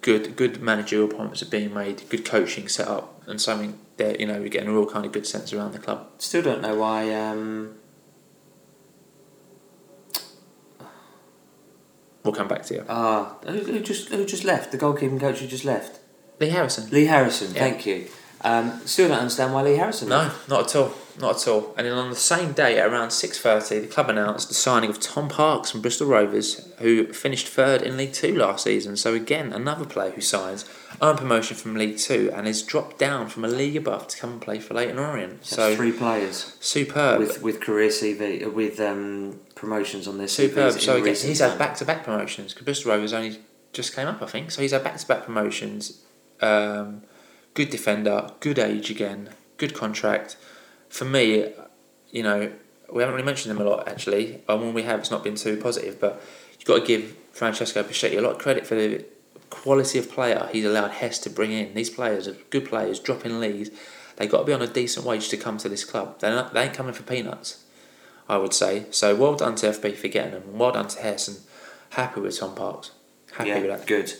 [0.03, 4.27] good good managerial appointments are being made, good coaching set up, and something that you
[4.27, 6.07] know we're getting a real kind of good sense around the club.
[6.19, 7.11] Still don't know why.
[7.13, 7.75] Um,
[12.23, 12.85] We'll come back to you.
[12.87, 14.71] ah, who, who just who just left?
[14.71, 15.99] The goalkeeping coach who just left.
[16.39, 16.89] Lee Harrison.
[16.89, 17.53] Lee Harrison.
[17.53, 17.59] Yeah.
[17.59, 18.07] Thank you.
[18.43, 20.09] Um, still don't understand why Lee Harrison.
[20.09, 20.93] No, not at all.
[21.19, 21.73] Not at all.
[21.77, 24.89] And then on the same day at around six thirty, the club announced the signing
[24.89, 28.97] of Tom Parkes from Bristol Rovers, who finished third in League Two last season.
[28.97, 30.65] So again, another player who signs,
[31.01, 34.31] earned promotion from League Two, and is dropped down from a league above to come
[34.33, 35.41] and play for Leyton Orient.
[35.41, 37.19] That's so three players superb.
[37.19, 40.73] with with career CV uh, with um, promotions on their Superb.
[40.73, 40.81] CVs.
[40.81, 42.53] So again, he's had back to back promotions.
[42.53, 43.39] because Bristol Rovers only
[43.71, 44.51] just came up, I think.
[44.51, 46.01] So he's had back to back promotions.
[46.41, 47.03] Um,
[47.53, 50.37] good defender, good age again, good contract.
[50.89, 51.51] For me,
[52.11, 52.51] you know,
[52.91, 54.41] we haven't really mentioned him a lot actually.
[54.47, 55.99] And when we have, it's not been too positive.
[55.99, 56.21] But
[56.53, 59.05] you've got to give Francesco Becchetti a lot of credit for the
[59.49, 61.73] quality of player he's allowed Hess to bring in.
[61.73, 63.69] These players are good players, dropping leagues.
[64.15, 66.19] They've got to be on a decent wage to come to this club.
[66.19, 67.63] They're not, they ain't coming for peanuts.
[68.27, 68.85] I would say.
[68.91, 71.37] So well done to FB for getting them, and well done to Hess, and
[71.91, 72.91] happy with Tom Parkes.
[73.33, 73.87] Happy yeah, with that.
[73.87, 74.13] good.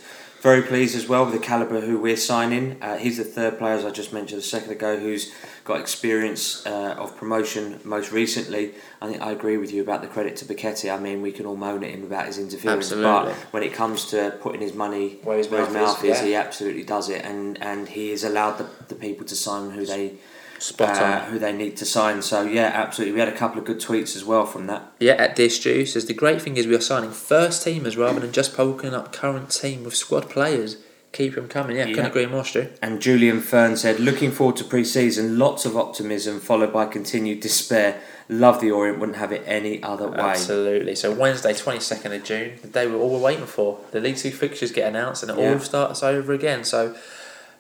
[0.43, 2.75] Very pleased as well with the calibre who we're signing.
[2.81, 5.31] Uh, he's the third player, as I just mentioned a second ago, who's
[5.63, 8.73] got experience uh, of promotion most recently.
[9.01, 10.93] I think I agree with you about the credit to Becchetti.
[10.93, 13.31] I mean, we can all moan at him about his interference, Absolutely.
[13.31, 16.25] but when it comes to putting his money Where his mouth is, is, yeah.
[16.25, 19.85] he absolutely does it, and, and he has allowed the, the people to sign who
[19.85, 20.15] they
[20.63, 21.31] Spot uh, on.
[21.31, 22.21] who they need to sign.
[22.21, 23.13] So yeah, absolutely.
[23.13, 24.91] We had a couple of good tweets as well from that.
[24.99, 28.31] Yeah, at Juice says the great thing is we are signing first teamers rather than
[28.31, 30.77] just poking up current team with squad players.
[31.11, 31.75] Keep them coming.
[31.77, 31.93] Yeah, Yeah.
[31.95, 32.69] couldn't agree more, Stu.
[32.81, 38.01] And Julian Fern said, looking forward to pre-season, lots of optimism followed by continued despair.
[38.29, 40.17] Love the Orient, wouldn't have it any other way.
[40.17, 40.95] Absolutely.
[40.95, 43.79] So Wednesday, twenty second of June, the day we're all waiting for.
[43.91, 45.53] The League Two fixtures get announced, and it Yeah.
[45.53, 46.63] all starts over again.
[46.63, 46.95] So,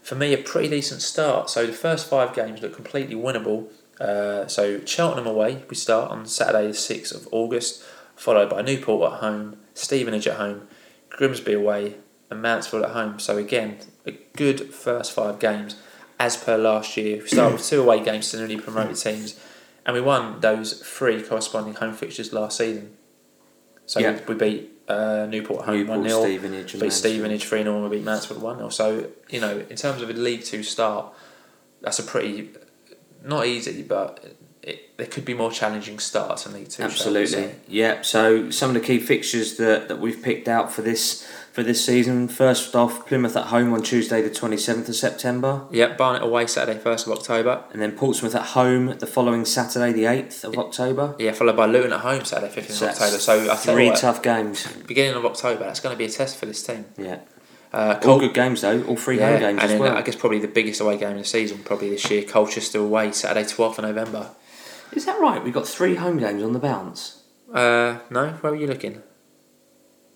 [0.03, 1.49] for me, a pretty decent start.
[1.49, 3.67] So the first five games look completely winnable.
[3.99, 7.83] Uh, so Cheltenham away, we start on Saturday the 6th of August,
[8.15, 10.67] followed by Newport at home, Stevenage at home,
[11.09, 11.95] Grimsby away,
[12.29, 13.19] and Mansfield at home.
[13.19, 15.75] So again, a good first five games
[16.19, 17.21] as per last year.
[17.21, 19.39] We start with two away games to newly promoted teams,
[19.85, 22.97] and we won those three corresponding home fixtures last season.
[23.85, 24.19] So Yeah.
[24.27, 26.93] we beat uh, Newport home 1 0, Stevenage, and beat.
[26.93, 28.69] Stevenage 3 0, and we beat Mansfield 1 0.
[28.69, 31.13] So, you know, in terms of a League Two start,
[31.81, 32.49] that's a pretty,
[33.23, 36.83] not easy, but it, there could be more challenging starts in League Two.
[36.83, 38.01] Absolutely, yeah.
[38.01, 41.85] So some of the key fixtures that, that we've picked out for this for this
[41.85, 42.27] season.
[42.27, 46.47] First off, Plymouth at home on Tuesday, the twenty seventh of September, Yep, Barnet away
[46.47, 47.63] Saturday, 1st of October.
[47.71, 51.15] and then Portsmouth at home the following Saturday, the eighth of October.
[51.19, 53.17] Yeah, followed by Luton at home Saturday, 15th So of October.
[53.19, 54.67] So I three what, tough games.
[54.87, 56.85] beginning of October, that's going to be a test for this team.
[56.97, 57.19] Yeah,
[57.71, 58.83] Uh, all good games though.
[58.83, 59.95] All three yeah, home games and then well.
[59.95, 63.11] I guess probably the biggest away game of the season, probably this year, Colchester away
[63.11, 64.31] Saturday, 12th of November.
[64.93, 65.43] Is that right?
[65.43, 67.21] We've got three home games on the bounce.
[67.53, 69.01] Uh, no, where were you looking?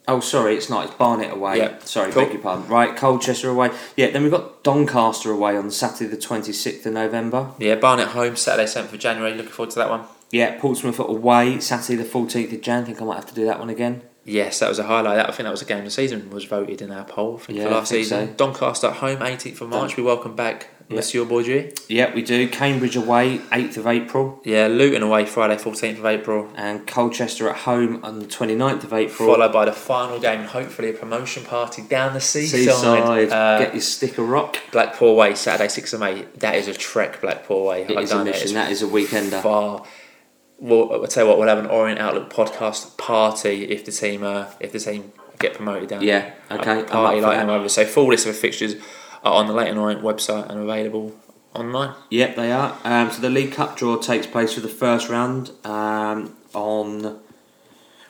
[0.10, 0.86] Oh, sorry, it's not.
[0.86, 1.58] It's Barnet away.
[1.58, 2.24] Yeah, Sorry, cool.
[2.24, 2.68] beg your pardon.
[2.68, 3.72] Right, Colchester away.
[3.98, 7.52] Yeah, then we've got Doncaster away on Saturday, the 26th of November.
[7.60, 9.34] Yeah, Barnet home Saturday, 7th of January.
[9.34, 10.06] Looking forward to that one.
[10.32, 12.84] Yeah, Portsmouth away Saturday, the 14th of Jan.
[12.84, 14.02] I think I might have to do that one again.
[14.24, 15.16] Yes, that was a highlight.
[15.18, 16.30] That, I think that was a game of the season.
[16.30, 18.28] Was voted in our poll Yeah, for last season.
[18.30, 18.34] so.
[18.34, 19.96] Doncaster at home, 18th of March.
[19.98, 20.68] We welcome back.
[20.90, 21.74] Monsieur Baudry.
[21.90, 22.48] Yeah, we do.
[22.48, 24.40] Cambridge away, 8th of April.
[24.46, 26.50] Yeah, Luton away Friday, 14th of April.
[26.56, 29.34] And Colchester at home on the 29th of April.
[29.34, 32.62] Followed by the final game and hopefully a promotion party down the seaside.
[32.62, 33.30] Seaside.
[33.32, 34.58] Uh, Get your stick of rock.
[34.72, 36.22] Blackpool away, Saturday, 6th of May.
[36.38, 37.84] That is a trek, Blackpool away.
[37.84, 38.44] It I've is a mission.
[38.44, 39.42] It's That is a weekender.
[39.42, 39.84] far.
[40.60, 44.24] Well, I'll tell you what, we'll have an Orient Outlook podcast party if the team
[44.24, 46.02] uh, if the team get promoted down.
[46.02, 47.48] Yeah, okay, party like that.
[47.50, 47.70] other.
[47.70, 48.76] So full list of fixtures
[49.34, 51.16] on the Leyton Orient website and available
[51.54, 51.94] online.
[52.10, 52.78] Yep, they are.
[52.84, 57.20] Um, so the League Cup draw takes place for the first round um, on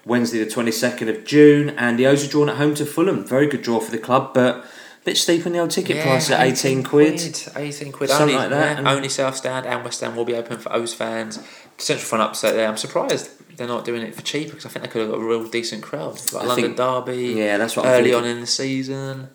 [0.06, 3.24] Wednesday, the 22nd of June, and the O's are drawn at home to Fulham.
[3.26, 4.66] Very good draw for the club, but a
[5.06, 7.20] bit steep on the old ticket price at 18 quid.
[7.56, 8.10] 18 quid.
[8.10, 10.72] Something only, like that, yeah, only South Stand and West Stand will be open for
[10.74, 11.40] O's fans.
[11.78, 12.68] Central Front upset there.
[12.68, 15.20] I'm surprised they're not doing it for cheaper because I think they could have got
[15.20, 16.20] a real decent crowd.
[16.32, 17.34] Like I London think- Derby.
[17.38, 19.30] Yeah, that's what early on in the season.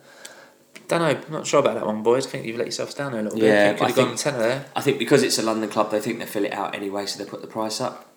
[0.99, 1.21] Don't know.
[1.27, 2.27] I'm not sure about that one, boys.
[2.27, 3.47] I think you've let yourselves down there a little bit.
[3.47, 4.67] Yeah, I think could have gone tenner there.
[4.77, 7.23] I think because it's a London club, they think they fill it out anyway, so
[7.23, 8.09] they put the price up.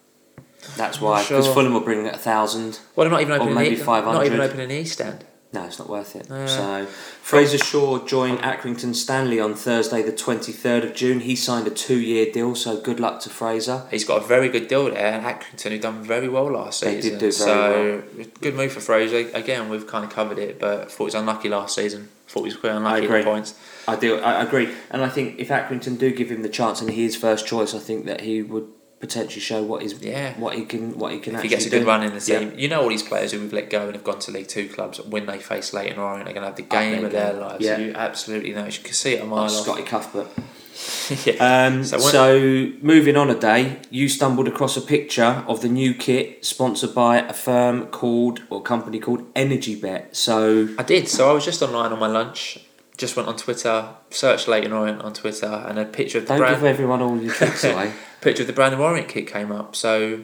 [0.78, 1.54] That's why, because sure.
[1.54, 2.80] Fulham will bring at a thousand.
[2.96, 3.56] Well, they're not even Or opening.
[3.56, 4.18] maybe the, 500.
[4.18, 5.24] Not even opening an East Stand.
[5.56, 6.28] No, it's not worth it.
[6.30, 6.46] Yeah.
[6.46, 11.22] So Fraser Shaw joined Accrington Stanley on Thursday, the twenty third of June.
[11.22, 13.84] He signed a two year deal, so good luck to Fraser.
[13.90, 16.96] He's got a very good deal there, and Accrington, who done very well last They
[17.02, 17.12] season.
[17.12, 18.04] did do very so,
[18.42, 19.30] good move for Fraser.
[19.34, 22.10] Again, we've kind of covered it, but thought he was unlucky last season.
[22.28, 23.20] I Thought he was quite unlucky agree.
[23.20, 23.54] at points.
[23.88, 24.18] I do.
[24.20, 27.16] I agree, and I think if Accrington do give him the chance and he is
[27.16, 28.68] first choice, I think that he would
[29.06, 30.34] potentially show what is Yeah.
[30.44, 31.86] what he can what he can If he gets a good do.
[31.94, 32.40] run in the Yeah.
[32.40, 34.48] team, you know all these players who we've let go and have gone to League
[34.48, 35.00] Two clubs.
[35.14, 37.64] When they face Leyton Orient, they're going to have the game of their lives.
[37.64, 37.78] Yeah.
[37.78, 38.66] You absolutely know.
[38.66, 39.64] You can see it a mile Like off.
[39.64, 40.28] Scotty Cuthbert.
[41.26, 41.66] yeah.
[41.68, 42.40] Um, So so,
[42.82, 47.20] moving on a day, you stumbled across a picture of the new kit sponsored by
[47.20, 50.16] a firm called or company called Energy Bet.
[50.16, 51.08] So I did.
[51.08, 52.60] So I was just online on my lunch.
[52.98, 56.38] Just went on Twitter, searched Leyton Orient on Twitter, and a picture of the don't
[56.40, 56.56] brand.
[56.56, 57.92] give everyone all your tricks away.
[58.22, 60.24] picture of the Brandon Warrant kit came up, so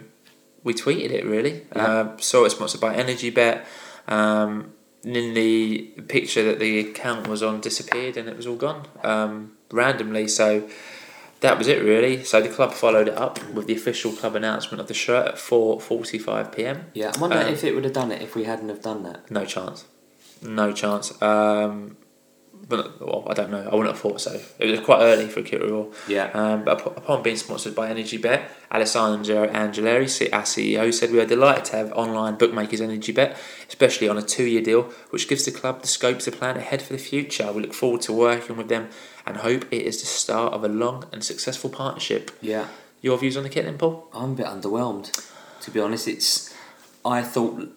[0.64, 1.66] we tweeted it really.
[1.76, 2.00] Yeah.
[2.00, 3.66] Um, saw it sponsored by Energy Bet.
[4.08, 8.56] Um, and in the picture that the account was on disappeared and it was all
[8.56, 10.28] gone um, randomly.
[10.28, 10.70] So
[11.40, 12.24] that was it really.
[12.24, 15.38] So the club followed it up with the official club announcement of the shirt at
[15.40, 16.86] four forty five p.m.
[16.94, 19.02] Yeah, I wonder Um, if it would have done it if we hadn't have done
[19.04, 19.30] that.
[19.32, 19.86] No chance.
[20.44, 21.20] No chance.
[21.22, 21.98] Um,
[22.72, 23.68] well, I don't know.
[23.70, 24.40] I wouldn't have thought so.
[24.60, 25.92] It was quite early for a kit reveal.
[26.08, 26.32] Yeah.
[26.34, 31.26] Um, but upon being sponsored by Energy Bet, Alessandro Angelieri, our CEO, said we are
[31.26, 35.52] delighted to have online bookmakers Energy Bet, especially on a two-year deal, which gives the
[35.52, 37.52] club the scope to plan ahead for the future.
[37.52, 38.90] We look forward to working with them
[39.26, 42.32] and hope it is the start of a long and successful partnership.
[42.42, 42.68] Yeah.
[43.02, 44.08] Your views on the kit then, Paul?
[44.14, 45.12] I'm a bit underwhelmed,
[45.62, 46.08] to be honest.
[46.08, 46.54] It's
[47.04, 47.70] I thought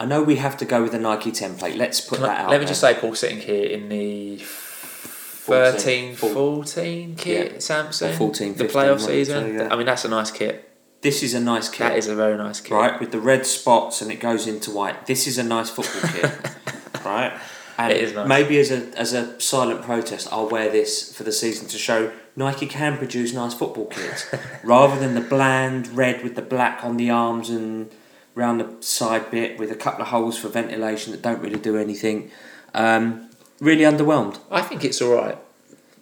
[0.00, 1.76] I know we have to go with the Nike template.
[1.76, 2.50] Let's put Can I- that out.
[2.50, 2.68] let me there.
[2.68, 7.58] just say, Paul, sitting here in the 13 14 kit, Yeah.
[7.58, 9.54] Samsung, Or 14, the 15, playoff season.
[9.54, 9.68] yeah.
[9.70, 10.64] I mean, that's a nice kit.
[11.00, 11.80] this is a nice kit.
[11.88, 12.72] That is a very nice kit.
[12.72, 15.06] right with the red spots and it goes into white.
[15.06, 16.30] This is a nice football kit,
[17.04, 17.32] right?
[17.78, 18.26] And It is nice.
[18.26, 22.10] maybe as a as a silent protest, I'll wear this for the season to show
[22.34, 24.26] Nike can produce nice football kits,
[24.64, 27.90] rather than the bland red with the black on the arms and
[28.38, 31.76] round the side bit with a couple of holes for ventilation that don't really do
[31.76, 32.30] anything.
[32.74, 33.28] Um,
[33.60, 34.38] really underwhelmed.
[34.50, 35.36] I think it's all right.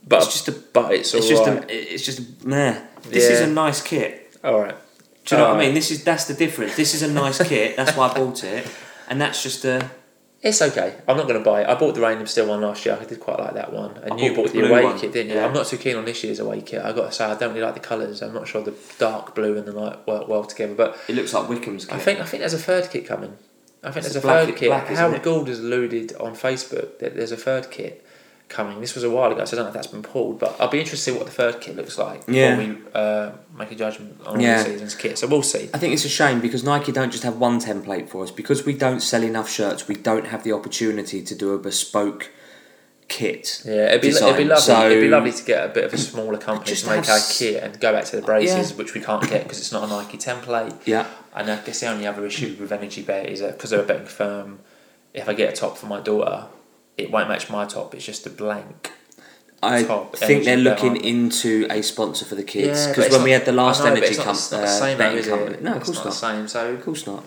[0.07, 1.65] but It's just a- but it's, It's just right.
[1.71, 2.75] a, it's just a, nah.
[3.09, 4.37] This is a nice kit.
[4.45, 4.77] all right.
[5.25, 5.75] Do you know what I mean?
[5.75, 6.77] This is that's the difference.
[6.77, 7.77] This is a nice kit.
[7.77, 8.65] That's why I bought it,
[9.09, 9.91] and that's just a.
[10.43, 10.95] It's okay.
[11.09, 11.69] I'm not going to buy it.
[11.69, 12.97] I bought the Rainham Steel one last year.
[13.01, 13.97] I did quite like that one.
[13.97, 15.37] And I you bought bought the the away one, kit, didn't you?
[15.37, 15.47] yeah.
[15.47, 16.83] I'm not too keen on this year's away kit.
[16.85, 18.23] I got to say, I don't really like the colours.
[18.23, 20.75] I'm not sure the dark blue and the light work well together.
[20.75, 21.95] But It looks like Wycombe's kit.
[21.95, 23.37] I think I think there's a third kit coming.
[23.83, 24.69] I think It's there's a black- third kit.
[24.69, 25.23] black, Howard?
[25.23, 28.05] Gould has alluded on Facebook that there's a third kit
[28.49, 28.81] coming.
[28.81, 30.39] This was a while ago, so I don't know if that's been pulled.
[30.39, 32.57] But I'll be interested to see what the third kit looks like Yeah.
[32.57, 34.59] before we uh, make a judgment on Yeah.
[34.63, 35.19] the season's kit.
[35.19, 35.69] So we'll see.
[35.75, 38.31] I think it's a shame because Nike don't just have one template for us.
[38.31, 42.31] Because we don't sell enough shirts, we don't have the opportunity to do a bespoke
[43.09, 43.63] kit.
[43.65, 44.29] Yeah, it'd be, design.
[44.31, 44.63] it'd be lovely.
[44.63, 47.21] So- it'd be lovely to get a bit of a smaller company to make our
[47.31, 49.87] kit and go back to the braces, which we can't get because it's not a
[49.87, 50.75] Nike template.
[50.87, 53.81] Yeah, And I guess the only other issue with Energy Bet is that because they're
[53.83, 54.59] a betting firm,
[55.15, 56.47] if I get a top for my daughter,
[56.99, 57.95] it won't match my top.
[57.95, 58.93] It's just a blank.
[59.63, 63.21] I Top think they're looking into a sponsor for the kids Yeah, because it's when
[63.23, 64.57] not- we had the last know, energy it's not, com- it's uh,
[65.25, 65.57] company.
[65.63, 66.11] No, of It's course not not.
[66.13, 66.49] the same.
[66.49, 67.25] So Of course not.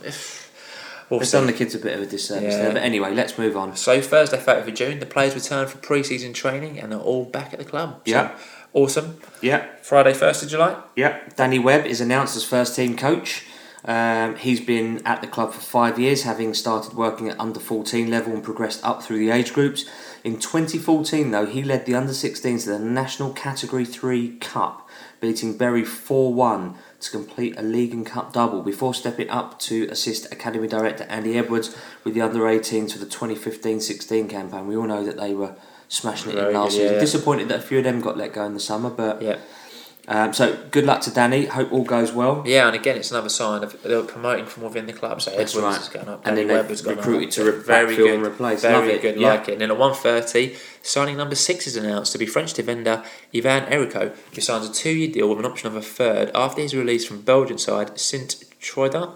[1.10, 2.62] we'll They've done the kids a bit of a disservice Yeah.
[2.64, 2.74] there.
[2.74, 3.76] But anyway, let's move on.
[3.76, 7.52] So Thursday, 30th of June, the players return for pre-season training and they're all back
[7.52, 8.02] at the club.
[8.06, 8.32] So, Yeah.
[8.74, 9.18] awesome.
[9.42, 10.76] Yeah, Friday, 1st of July.
[10.96, 11.18] yeah.
[11.36, 13.44] Danny Webb is announced as first team coach.
[13.86, 18.10] Um, he's been at the club for five years, having started working at under 14
[18.12, 19.86] level and progressed up through the age groups.
[20.24, 24.88] In 2014, though, he led the under 16s to the National Category 3 Cup,
[25.22, 29.88] beating Bury 4 1 to complete a league and cup double before stepping up to
[29.90, 31.74] assist Academy Director Andy Edwards
[32.04, 34.68] with the under 18s for the 2015 16 campaign.
[34.68, 35.56] We all know that they were
[35.88, 36.94] smashing it Very in last good, season.
[36.96, 37.00] yeah.
[37.00, 39.38] Disappointed that a few of them got let go in the summer, but Yeah.
[40.12, 41.46] Um, so good luck to Danny.
[41.46, 42.42] Hope all goes well.
[42.44, 45.22] Yeah, and again, it's another sign of they're promoting from within the club.
[45.22, 45.80] So Edwards right.
[45.80, 47.34] is going up, And Danny then Webb they've has gone recruited up.
[47.36, 48.62] to re- very good, and replace.
[48.64, 49.02] Very Love it.
[49.04, 49.30] good, Yeah.
[49.30, 49.52] like it.
[49.54, 53.04] And then at one thirty, signing number six is announced to be French defender
[53.34, 56.74] Yvan Erichot, who signs a two-year deal with an option of a third after his
[56.76, 59.12] release from Belgian side Sint Truiden.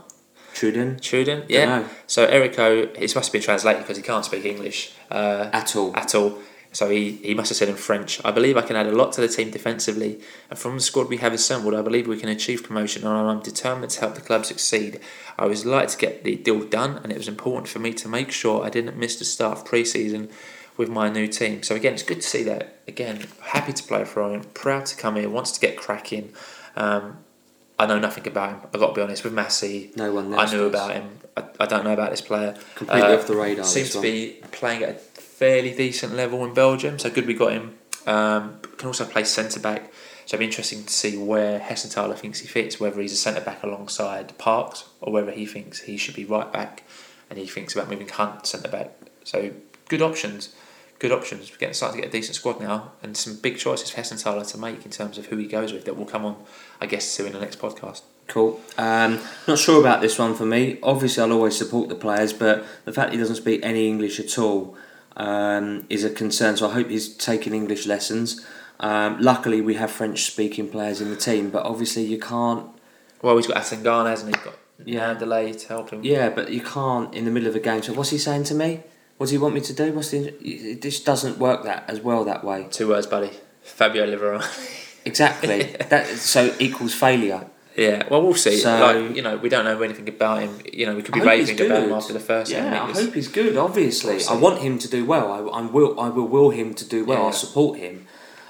[0.54, 1.88] Truden Truden, yeah.
[2.06, 4.94] So Erichot, this must been translated because he can't speak English.
[5.10, 5.96] Uh, at all.
[5.96, 6.38] at all.
[6.74, 9.14] So he, he must have said in French, I believe I can add a lot
[9.14, 10.20] to the team defensively,
[10.50, 13.42] and from the squad we have assembled, I believe we can achieve promotion, and I'm
[13.42, 15.00] determined to help the club succeed.
[15.38, 18.08] I was like to get the deal done, and it was important for me to
[18.10, 20.30] make sure I didn't miss the start of pre season
[20.76, 21.62] with my new team.
[21.62, 22.80] So, again, it's good to see that.
[22.88, 26.34] Again, happy to play for him, proud to come here, wants to get cracking.
[26.76, 27.18] Um,
[27.78, 29.24] I know nothing about him, I've got to be honest.
[29.24, 31.20] With Massey, No one I knew about him.
[31.36, 32.56] I, I don't know about this player.
[32.76, 33.66] Completely Uh, off the radar.
[33.66, 37.54] Seems to be playing at a fairly decent level in Belgium, so good we got
[37.54, 37.76] him.
[38.06, 39.92] Um, can also play centre back,
[40.26, 43.42] so it'll be interesting to see where Hessenthaler thinks he fits, whether he's a centre
[43.42, 46.84] back alongside Parkes or whether he thinks he should be right back
[47.30, 48.92] and he thinks about moving Hunt centre back.
[49.24, 49.52] So
[49.90, 50.56] good options,
[51.00, 51.52] good options.
[51.52, 54.50] We're getting starting to get a decent squad now and some big choices for Hessenthaler
[54.52, 56.38] to make in terms of who he goes with that will come on,
[56.80, 58.04] I guess, to in the next podcast.
[58.28, 58.62] Cool.
[58.78, 60.80] Um, not sure about this one for me.
[60.82, 64.38] Obviously, I'll always support the players, but the fact he doesn't speak any English at
[64.38, 64.78] all
[65.18, 66.58] um, is a concern.
[66.58, 68.46] So I hope he's taking English lessons.
[68.80, 72.68] Um, luckily, we have French-speaking players in the team, but obviously you can't.
[73.22, 74.40] Well, he's got Atangana, hasn't he?
[74.40, 75.14] He's got Yeah.
[75.14, 76.04] delay to help him.
[76.04, 77.82] Yeah, but you can't in the middle of a game.
[77.84, 78.82] So what's he saying to me?
[79.18, 79.94] What does he want me to do?
[79.94, 80.34] What's the?
[80.44, 82.68] It just doesn't work that as well that way.
[82.72, 83.30] Two words, buddy.
[83.62, 84.44] Fabio Liverani.
[85.06, 85.64] Exactly.
[85.90, 87.46] that so equals failure.
[87.76, 88.58] Yeah, well, we'll see.
[88.58, 90.60] So- like, you know, we don't know anything about him.
[90.72, 92.84] You know, we could be I raving about him after the first Yeah.
[92.84, 93.58] I hope he's good.
[93.58, 94.30] Obviously, We'll.
[94.30, 95.32] I want him to do well.
[95.32, 96.00] I, I will.
[96.00, 97.18] I will will him to do well.
[97.20, 97.24] Yeah.
[97.26, 98.06] I'll support him.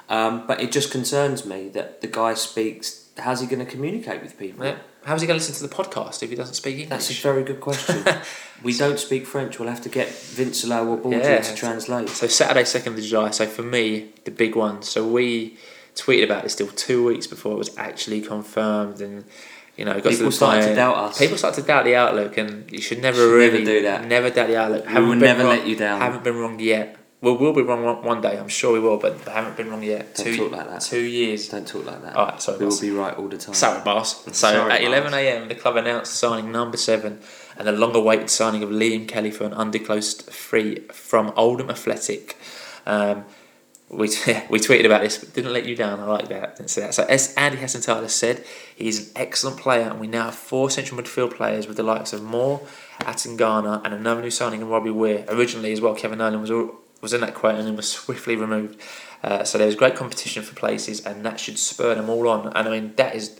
[0.10, 3.10] Um, but it just concerns me that the guy speaks.
[3.18, 4.66] How's he going to communicate with people?
[4.66, 4.76] Yeah.
[5.06, 6.90] How's he going to listen to the podcast if he doesn't speak English?
[6.90, 8.04] That's a very good question.
[8.64, 9.60] we don't speak French.
[9.60, 11.42] We'll have to get Vincelot or Borgia Yeah.
[11.42, 12.10] to translate.
[12.10, 13.32] So Saturday, second of July.
[13.32, 14.82] So for me, the big one.
[14.82, 15.58] So we
[15.96, 19.26] tweeted about this still two weeks before it was actually confirmed, and
[19.78, 21.18] you know, it to People the started to doubt us.
[21.18, 24.06] People started to doubt the outlook, and you should never Should never really do that.
[24.06, 24.88] Never doubt the outlook.
[24.88, 26.00] We will never wrong- let you down.
[26.02, 26.98] Haven't been wrong yet.
[27.22, 28.38] Well, we'll be wrong one- one day.
[28.38, 30.14] I'm sure we will, but haven't been wrong yet.
[30.16, 30.82] Don't two, talk like that.
[30.82, 31.48] Two years.
[31.48, 32.18] Don't talk like that.
[32.18, 33.56] Alright, sorry, we will be right all the time.
[33.56, 34.24] Sorry, boss.
[34.26, 34.88] So Sorry, at boss.
[34.88, 37.22] 11 a.m., the club announced signing number seven
[37.58, 42.36] and the long-awaited signing of Liam Kelly for an undisclosed free from Oldham Athletic.
[42.86, 43.24] Um,
[43.90, 44.08] we,
[44.50, 46.00] we tweeted about this, but didn't let you down.
[46.00, 46.58] I like that.
[46.58, 46.94] Didn't say that.
[46.94, 48.44] So as Andy Hessenthaler said,
[48.76, 52.14] he's an excellent player, and we now have four central midfield players with the likes
[52.14, 52.62] of Moore,
[53.00, 55.26] Atangana, and another new signing in Robbie Weir.
[55.30, 58.36] Originally, as well, Kevin Nolan was all, was in that quote and then was swiftly
[58.36, 58.80] removed.
[59.24, 62.48] Uh, so there was great competition for places, and that should spur them all on.
[62.48, 63.40] And I mean, that is,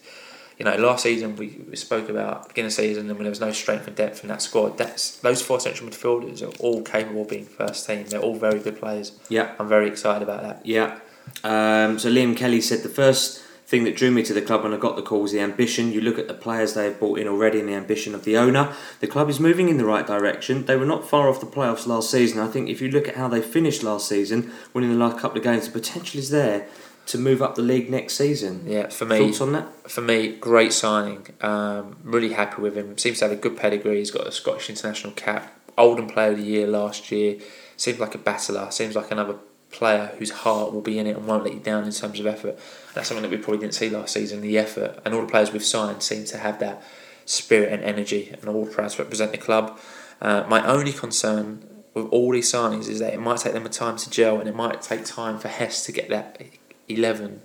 [0.58, 3.40] you know, last season we, we spoke about beginning of season, and when there was
[3.40, 4.78] no strength and depth in that squad.
[4.78, 8.06] That's those four central midfielders are all capable of being first team.
[8.06, 9.18] They're all very good players.
[9.30, 9.54] Yeah.
[9.60, 10.66] I'm very excited about that.
[10.66, 11.00] Yeah.
[11.44, 14.74] Um, so Liam Kelly said the first thing that drew me to the club when
[14.74, 15.92] I got the call was the ambition.
[15.92, 18.38] You look at the players they have brought in already and the ambition of the
[18.38, 18.74] owner.
[19.00, 20.66] The club is moving in the right direction.
[20.66, 22.40] They were not far off the playoffs last season.
[22.40, 25.38] I think if you look at how they finished last season, winning the last couple
[25.38, 26.68] of games, the potential is there
[27.08, 28.64] to move up the league next season.
[28.66, 29.92] Yeah, for me, Thoughts on that?
[29.92, 31.28] for me, great signing.
[31.42, 32.98] Um, really happy with him.
[32.98, 33.98] Seems to have a good pedigree.
[33.98, 35.52] He's got a Scottish international cap.
[35.78, 37.38] Oldham Player of the Year last year.
[37.78, 38.70] Seems like a battler.
[38.72, 39.36] Seems like another
[39.72, 42.28] player whose heart will be in it and won't let you down in terms of
[42.28, 42.60] effort.
[42.94, 44.42] That's something that we probably didn't see last season.
[44.42, 46.84] The effort and all the players we've signed seem to have that
[47.26, 49.80] spirit and energy, and all proud to represent the club.
[50.22, 53.70] Uh, my only concern with all these signings is that it might take them a
[53.70, 56.42] time to gel, and it might take time for Hess to get that
[56.88, 57.42] eleven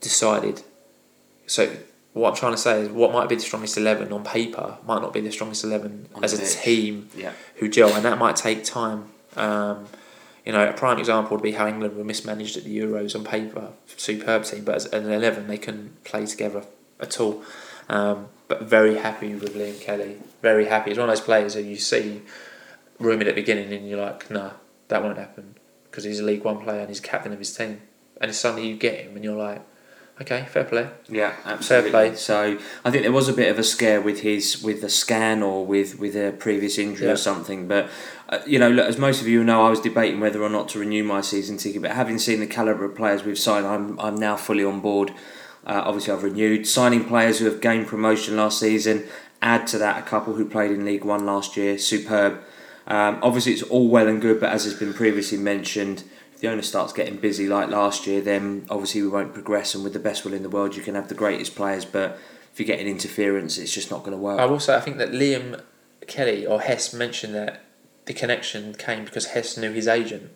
[0.00, 0.62] decided.
[1.46, 1.76] So
[2.12, 5.02] what I'm trying to say is, what might be the strongest eleven on paper might
[5.02, 6.56] not be the strongest eleven On as a pitch.
[6.56, 7.32] team Yeah.
[7.56, 9.08] who gel, and that might take time.
[9.36, 9.86] Um,
[10.44, 13.24] you know, a prime example would be how England were mismanaged at the Euros on
[13.24, 16.64] paper, superb team, but as an eleven they couldn't play together
[16.98, 17.42] at all.
[17.88, 20.16] Um, but very happy with Liam Kelly.
[20.42, 20.90] Very happy.
[20.90, 22.22] He's one of those players who you see
[22.98, 24.52] rumoured at the beginning, and you're like, nah,
[24.88, 25.54] that won't happen
[26.02, 27.82] because he's a League One player and he's captain of his team.
[28.20, 29.62] And suddenly you get him, and you're like,
[30.20, 30.88] okay, fair play.
[31.08, 31.90] Yeah, absolutely.
[31.90, 32.16] Fair play.
[32.16, 35.42] So I think there was a bit of a scare with his with the scan
[35.42, 37.14] or with with a previous injury Yeah.
[37.14, 37.66] or something.
[37.68, 37.88] But
[38.28, 40.68] uh, you know, look, as most of you know, I was debating whether or not
[40.70, 41.80] to renew my season ticket.
[41.82, 45.12] But having seen the caliber of players we've signed, I'm I'm now fully on board.
[45.66, 49.04] Uh, obviously, I've renewed signing players who have gained promotion last season.
[49.42, 51.78] Add to that a couple who played in League One last year.
[51.78, 52.42] Superb.
[52.90, 56.02] Um, obviously, it's all well and good, but as has been previously mentioned,
[56.34, 59.74] if the owner starts getting busy like last year, then obviously we won't progress.
[59.74, 62.18] And with the best will in the world, you can have the greatest players, but
[62.52, 64.40] if you're getting interference, it's just not going to work.
[64.40, 65.62] I say, I think that Liam
[66.08, 67.62] Kelly or Hess mentioned that
[68.06, 70.30] the connection came because Hess knew his agent.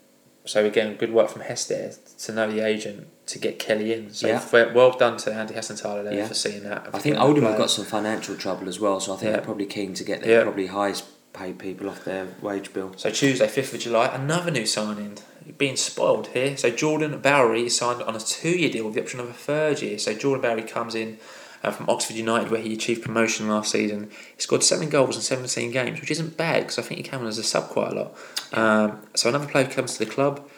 [0.46, 4.11] So again, good work from Hess there to know the agent to get Kelly in.
[4.12, 4.72] So Yeah.
[4.72, 6.28] well done to Andy Hessenthaler there Yeah.
[6.28, 6.88] for seeing that.
[6.92, 9.36] I think Oldham have got some financial trouble as well, so I think Yeah.
[9.36, 11.05] they're probably keen to get their probably highest
[11.35, 12.93] paid people off their wage bill.
[12.97, 15.18] So Tuesday, fifth of July, another new signing.
[15.59, 16.57] Being spoiled here.
[16.57, 19.82] So Jordan Bowery is signed on a two-year deal with the option of a third
[19.82, 19.99] year.
[19.99, 21.18] So Jordan Bowery comes in
[21.62, 24.11] uh, from Oxford United, where he achieved promotion last season.
[24.35, 27.20] He scored seven goals in seventeen games, which isn't bad because I think he came
[27.20, 28.16] on as a sub quite a lot.
[28.55, 30.49] Um, so another player comes to the club,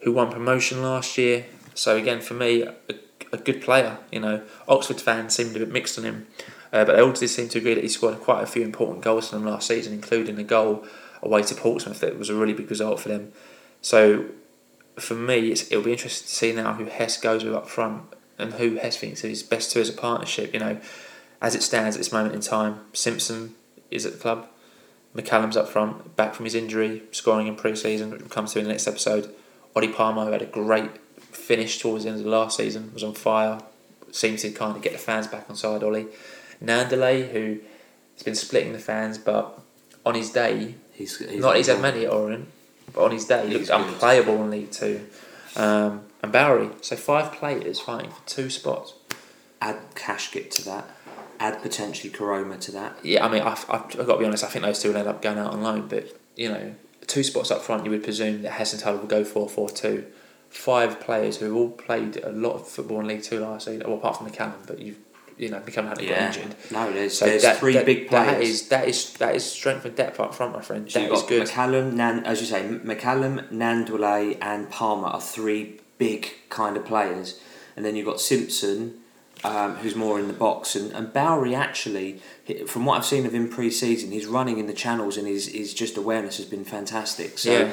[0.00, 1.46] who won promotion last year.
[1.74, 2.74] So again, for me, a,
[3.32, 3.98] a good player.
[4.10, 6.26] You know, Oxford fans seemed a bit mixed on him,
[6.72, 9.02] uh, but they all did seem to agree that he scored quite a few important
[9.02, 10.84] goals for them last season, including a goal
[11.22, 13.32] away to Portsmouth that was a really big result for them.
[13.80, 14.26] So
[14.98, 18.02] for me, it'll be interesting to see now who Hess goes with up front
[18.38, 20.52] and who Hess thinks is best to as a partnership.
[20.54, 20.80] You know,
[21.40, 23.54] as it stands at this moment in time, Simpson
[23.90, 24.48] is at the club.
[25.14, 28.64] McCallum's up front, back from his injury, scoring in pre-season, which we'll come to in
[28.64, 29.32] the next episode.
[29.76, 33.12] Ollie Palmer, had a great finish towards the end of the last season, was on
[33.12, 33.60] fire.
[34.10, 36.06] Seems to kind of get the fans back on side Ollie.
[36.62, 37.58] Nandale, who
[38.14, 39.58] has been splitting the fans, but
[40.04, 42.48] on his day, He's, he's not he's had many at Orient,
[42.92, 45.06] but on his day, he looked unplayable in League Two.
[45.56, 48.94] Um, and Bowery, so five players fighting for two spots.
[49.60, 50.88] add Kashket to that,
[51.40, 52.98] add potentially Koroma to that.
[53.02, 54.96] Yeah, I mean, I've, I've, I've got to be honest, I think those two will
[54.98, 56.74] end up going out on loan, but, you know,
[57.06, 60.06] two spots up front, you would presume that Hessenthaler will go 4 4 2.
[60.50, 63.96] Five players who all played a lot of football in League Two last season, well,
[63.96, 64.98] apart from McCallum, but you've,
[65.38, 66.54] you know, McCallum hadn't got injured.
[66.70, 68.26] No, there's, So there's that, three that- big players.
[68.32, 70.90] That is, that, is, that is strength and depth up front, my friend.
[70.90, 71.46] So That you've is got good.
[71.48, 77.40] McCallum, Nan, as you say, McCallum, Nandule, and Palmer are three big kind of players,
[77.76, 78.98] and then you've got Simpson,
[79.44, 82.20] um, who's more in the box, and, and Bowery actually,
[82.66, 85.74] from what I've seen of him pre-season, he's running in the channels, and his, his
[85.74, 87.38] just awareness has been fantastic.
[87.38, 87.72] So yeah.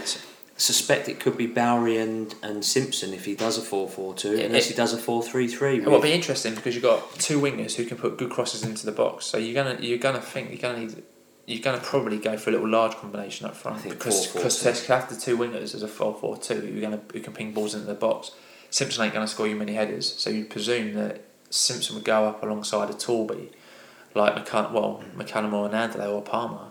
[0.59, 4.65] Suspect it could be Bowery and, and Simpson if he does a 4-4-2, Yeah, unless
[4.65, 5.77] it- he does a 4-3-3.
[5.77, 8.85] It will be interesting because you've got two wingers who can put good crosses into
[8.85, 9.25] the box.
[9.25, 11.01] So you're gonna you're gonna think you're gonna need
[11.47, 14.33] you're gonna probably go for a little large combination up front because 4-4-2.
[14.33, 17.73] because to have the two wingers as a 4-4-2 you're gonna who can ping balls
[17.73, 18.31] into the box.
[18.69, 22.43] Simpson ain't gonna score you many headers, so you presume that Simpson would go up
[22.43, 23.47] alongside a Torby,
[24.13, 26.68] like McCall- well McCallum or Nandale or Palmer.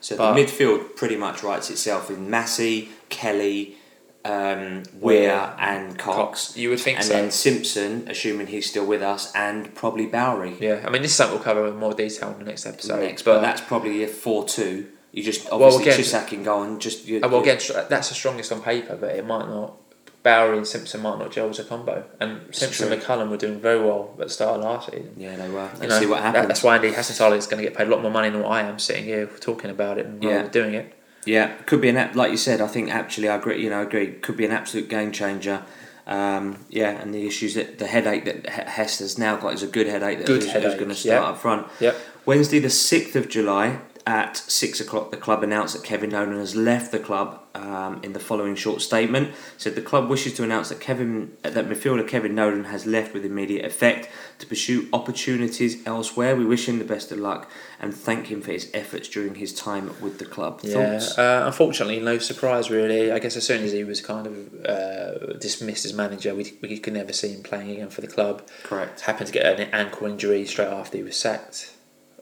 [0.00, 3.76] So But- the midfield pretty much writes itself in Massey, Kelly,
[4.24, 6.54] um, Weir, and Cox.
[6.56, 7.12] You would think and so.
[7.14, 10.56] then Simpson, assuming he's still with us, and probably Bowery.
[10.60, 13.00] yeah, I mean this is something we'll cover in more detail in the next episode.
[13.00, 14.86] next, but but that's probably a four-two.
[15.12, 17.04] You just Well, obviously again- Chisak can go and just.
[17.06, 19.74] You, Uh, well, again, that's the strongest on paper, but it might not.
[20.22, 22.04] Bowery and Simpson might not gel as a combo.
[22.20, 22.94] And Simpson true.
[22.96, 25.14] and McCallum were doing very well at the start of last season.
[25.16, 25.62] yeah, they were.
[25.74, 26.48] You Let's know, see what that- happens.
[26.48, 28.50] that's why Andy Hessenthaler is going to get paid a lot more money than what
[28.52, 30.30] I am sitting here talking about it and Yeah.
[30.42, 30.48] yeah.
[30.48, 30.92] doing it.
[31.26, 32.60] Yeah, could be an app like you said.
[32.60, 33.62] I think actually I agree.
[33.62, 34.12] You know, I agree.
[34.12, 35.62] Could be an absolute game changer.
[36.06, 39.66] Um, yeah, and the issues that the headache that Hess has now got is a
[39.66, 41.28] good headache that Good who's, headache, going to start yeah.
[41.28, 41.66] up front.
[41.78, 41.96] Yep.
[42.26, 46.56] Wednesday, the sixth of July at six o'clock, the club announced that Kevin Nolan has
[46.56, 47.38] left the club.
[47.52, 51.68] Um, in the following short statement, said the club wishes to announce that Kevin, that
[51.68, 56.36] midfielder Kevin Nolan has left with immediate effect to pursue opportunities elsewhere.
[56.36, 59.52] We wish him the best of luck and thank him for his efforts during his
[59.52, 60.60] time with the club.
[60.62, 63.10] Yeah, uh, unfortunately, no surprise really.
[63.10, 66.78] I guess as soon as he was kind of uh, dismissed as manager, we, we
[66.78, 68.46] could never see him playing again for the club.
[68.62, 69.00] Correct.
[69.00, 71.72] Happened to get an ankle injury straight after he was sacked,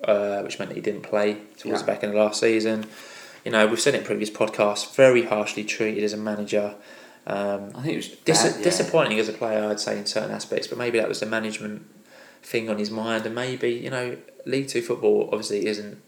[0.05, 1.76] uh, which meant that he didn't play towards Yeah.
[1.78, 2.86] the back end of last season.
[3.44, 6.74] You know, we've said it in previous podcasts, very harshly treated as a manager.
[7.26, 8.64] Um, I think it was dis- bad, yeah.
[8.64, 11.86] disappointing as a player, I'd say, in certain aspects, but maybe that was the management
[12.42, 16.01] thing on his mind, and maybe, you know, League Two football obviously isn't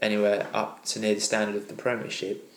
[0.00, 2.50] anywhere up to near the standard of the Premiership,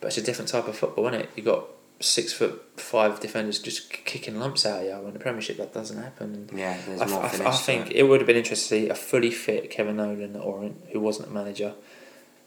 [0.00, 1.30] but it's a different type of football, isn't it?
[1.36, 1.64] You've got
[2.04, 5.06] six foot five defenders just kicking lumps out of you.
[5.08, 6.46] In the Premiership, that doesn't happen.
[6.50, 8.02] And Yeah, there's I, more I, I think it.
[8.04, 11.28] would have been interesting to see a fully fit Kevin Nolan at Orient, who wasn't
[11.28, 11.74] a manager,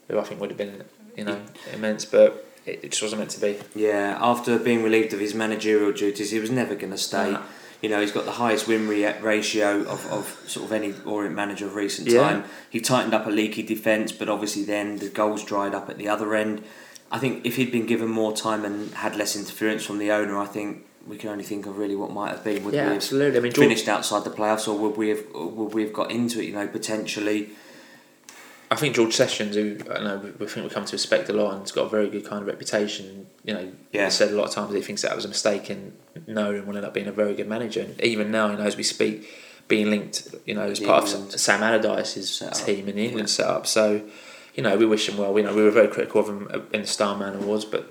[0.08, 0.84] who I think would have been,
[1.16, 1.40] you know,
[1.72, 3.58] immense, but it, it just wasn't meant to be.
[3.74, 7.32] Yeah, after being relieved of his managerial duties, he was never going to stay.
[7.32, 7.42] No.
[7.80, 11.66] You know, he's got the highest win ratio of, of sort of any Orient manager
[11.66, 12.22] of recent Yeah.
[12.22, 12.44] time.
[12.68, 16.08] He tightened up a leaky defence, but obviously then the goals dried up at the
[16.08, 16.64] other end.
[17.10, 20.38] I think if he'd been given more time and had less interference from the owner,
[20.38, 22.64] I think we can only think of really what might have been.
[22.64, 23.38] Would Yeah, we have absolutely.
[23.38, 25.20] I mean, finished outside the playoffs, or would we have?
[25.34, 26.44] Would we have got into it?
[26.46, 27.50] You know, potentially.
[28.70, 31.52] I think George Sessions, who I know we, think we come to respect a lot,
[31.52, 33.26] and has got a very good kind of reputation.
[33.42, 34.04] You know, Yeah.
[34.04, 35.94] he said a lot of times that he thinks that was a mistake, and
[36.26, 37.80] Nolan will end up being a very good manager.
[37.80, 39.26] And even now, you know, as we speak,
[39.68, 42.66] being linked, you know, as part England of Sam Allardyce's setup.
[42.66, 43.66] team in the England setup.
[43.66, 44.02] So,
[44.58, 45.32] you know, we wish him well.
[45.32, 46.40] We know we were very critical of him
[46.74, 47.82] in the Starman Awards, but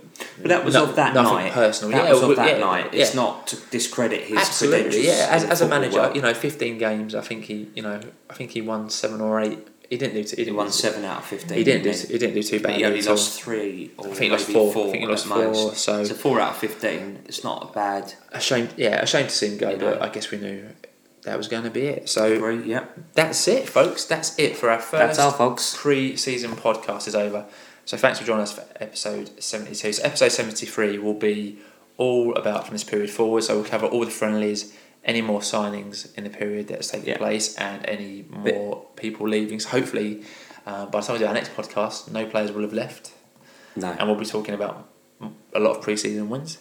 [0.42, 1.54] But that was no- of that nothing night.
[1.54, 1.92] personal.
[1.98, 2.88] That yeah, was of that yeah, night.
[2.94, 3.22] It's yeah.
[3.24, 5.06] not to discredit his Absolutely, credentials.
[5.06, 5.28] yeah.
[5.38, 6.16] As, as a manager, world.
[6.18, 7.16] you know, fifteen games.
[7.16, 8.00] I think he, you know,
[8.30, 9.60] I think he won seven or eight.
[9.90, 10.24] He didn't do.
[10.26, 11.58] Too, he He didn't won do- seven out of fifteen.
[11.58, 11.92] He didn't do.
[12.14, 12.76] He didn't do too bad.
[12.76, 14.88] he only lost three, or I think he lost maybe four.
[14.88, 15.58] I think he lost most.
[15.62, 15.76] four.
[15.76, 17.20] So So four out of fifteen.
[17.30, 18.14] It's not a bad.
[18.34, 18.68] a shame.
[18.76, 19.70] Yeah, a shame to see him go.
[19.78, 19.98] But know.
[20.02, 20.68] I guess we knew
[21.28, 22.10] that was going to be it.
[22.10, 22.64] So Agree.
[22.64, 24.06] Yeah, that's it, folks.
[24.06, 25.76] That's it for our first that's our folks.
[25.78, 27.46] pre-season podcast is over.
[27.86, 29.94] So thanks for joining us for episode seventy-two.
[29.94, 31.60] So episode seventy-three will be
[31.98, 33.44] all about from this period forward.
[33.44, 34.74] So we'll cover all the friendlies,
[35.04, 37.18] any more signings in the period that's taken Yeah.
[37.18, 39.60] place, and any more people leaving.
[39.60, 40.24] So hopefully,
[40.66, 43.12] uh, by the time we do our next podcast, no players will have left,
[43.76, 43.90] No.
[43.98, 44.88] and we'll be talking about
[45.54, 46.58] a lot of pre-season wins.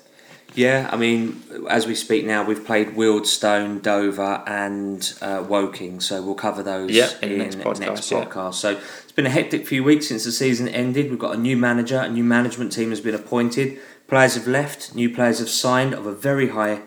[0.56, 6.22] Yeah, I mean, as we speak now, we've played Wildstone, Dover, and uh, Woking, so
[6.22, 8.50] we'll cover those Yeah, in in the next podcast, next yeah.
[8.50, 11.10] So it's been a hectic few weeks since the season ended.
[11.10, 13.78] We've got a new manager, a new management team has been appointed.
[14.08, 16.80] Players have left, new players have signed of a very high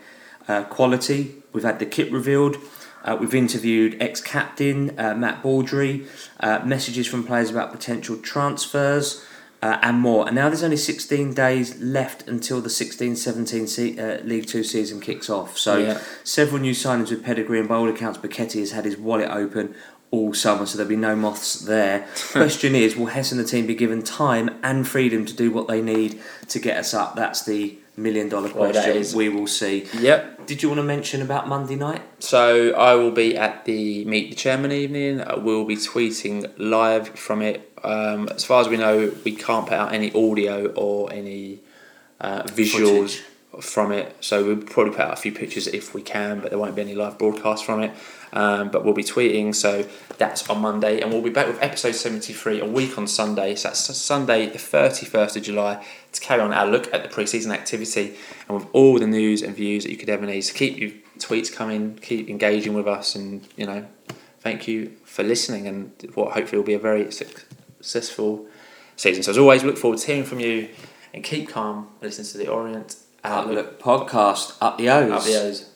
[0.47, 1.35] uh, quality.
[1.53, 2.57] We've had the kit revealed.
[3.03, 6.05] Uh, we've interviewed ex-captain uh, Matt Baudry,
[6.39, 9.23] uh, messages from players about potential transfers,
[9.61, 10.25] uh, and more.
[10.27, 14.99] And now there's only 16 days left until the 16-17 se- uh, League Two season
[15.01, 15.57] kicks off.
[15.57, 16.01] So Yeah.
[16.23, 18.17] several new signings with pedigree and by all accounts.
[18.19, 19.75] Becchetti has had his wallet open
[20.11, 22.07] all summer, so there'll be no moths there.
[22.31, 25.67] Question is, will Hess and the team be given time and freedom to do what
[25.67, 27.15] they need to get us up?
[27.15, 29.17] That's the million dollar Well, question.
[29.17, 29.87] We will see.
[29.99, 30.47] Yep.
[30.47, 32.01] Did you want to mention about Monday night?
[32.19, 35.21] So I will be at the Meet the Chairman evening.
[35.21, 37.71] I will be tweeting live from it.
[37.83, 41.59] Um, as far as we know, we can't put out any audio or any
[42.19, 43.21] uh, visuals
[43.61, 44.15] from it.
[44.21, 46.81] So we'll probably put out a few pictures if we can, but there won't be
[46.81, 47.91] any live broadcast from it.
[48.31, 49.55] Um, but we'll be tweeting.
[49.55, 49.87] So
[50.19, 53.55] that's on Monday, and we'll be back with episode seventy three a week on Sunday.
[53.55, 57.09] So that's Sunday, the thirty first of July, to carry on our look at the
[57.09, 58.15] pre-season activity
[58.47, 60.41] and with all the news and views that you could ever need.
[60.41, 63.87] So keep your tweets coming, keep engaging with us, and you know,
[64.41, 65.67] thank you for listening.
[65.67, 68.45] And what hopefully will be a very successful
[68.95, 69.23] season.
[69.23, 70.69] So as always, look forward to hearing from you,
[71.15, 71.87] and keep calm.
[71.99, 73.79] Listen to the Orient Outlook.
[73.79, 75.11] Podcast, up the O's.
[75.11, 75.68] Up the O's.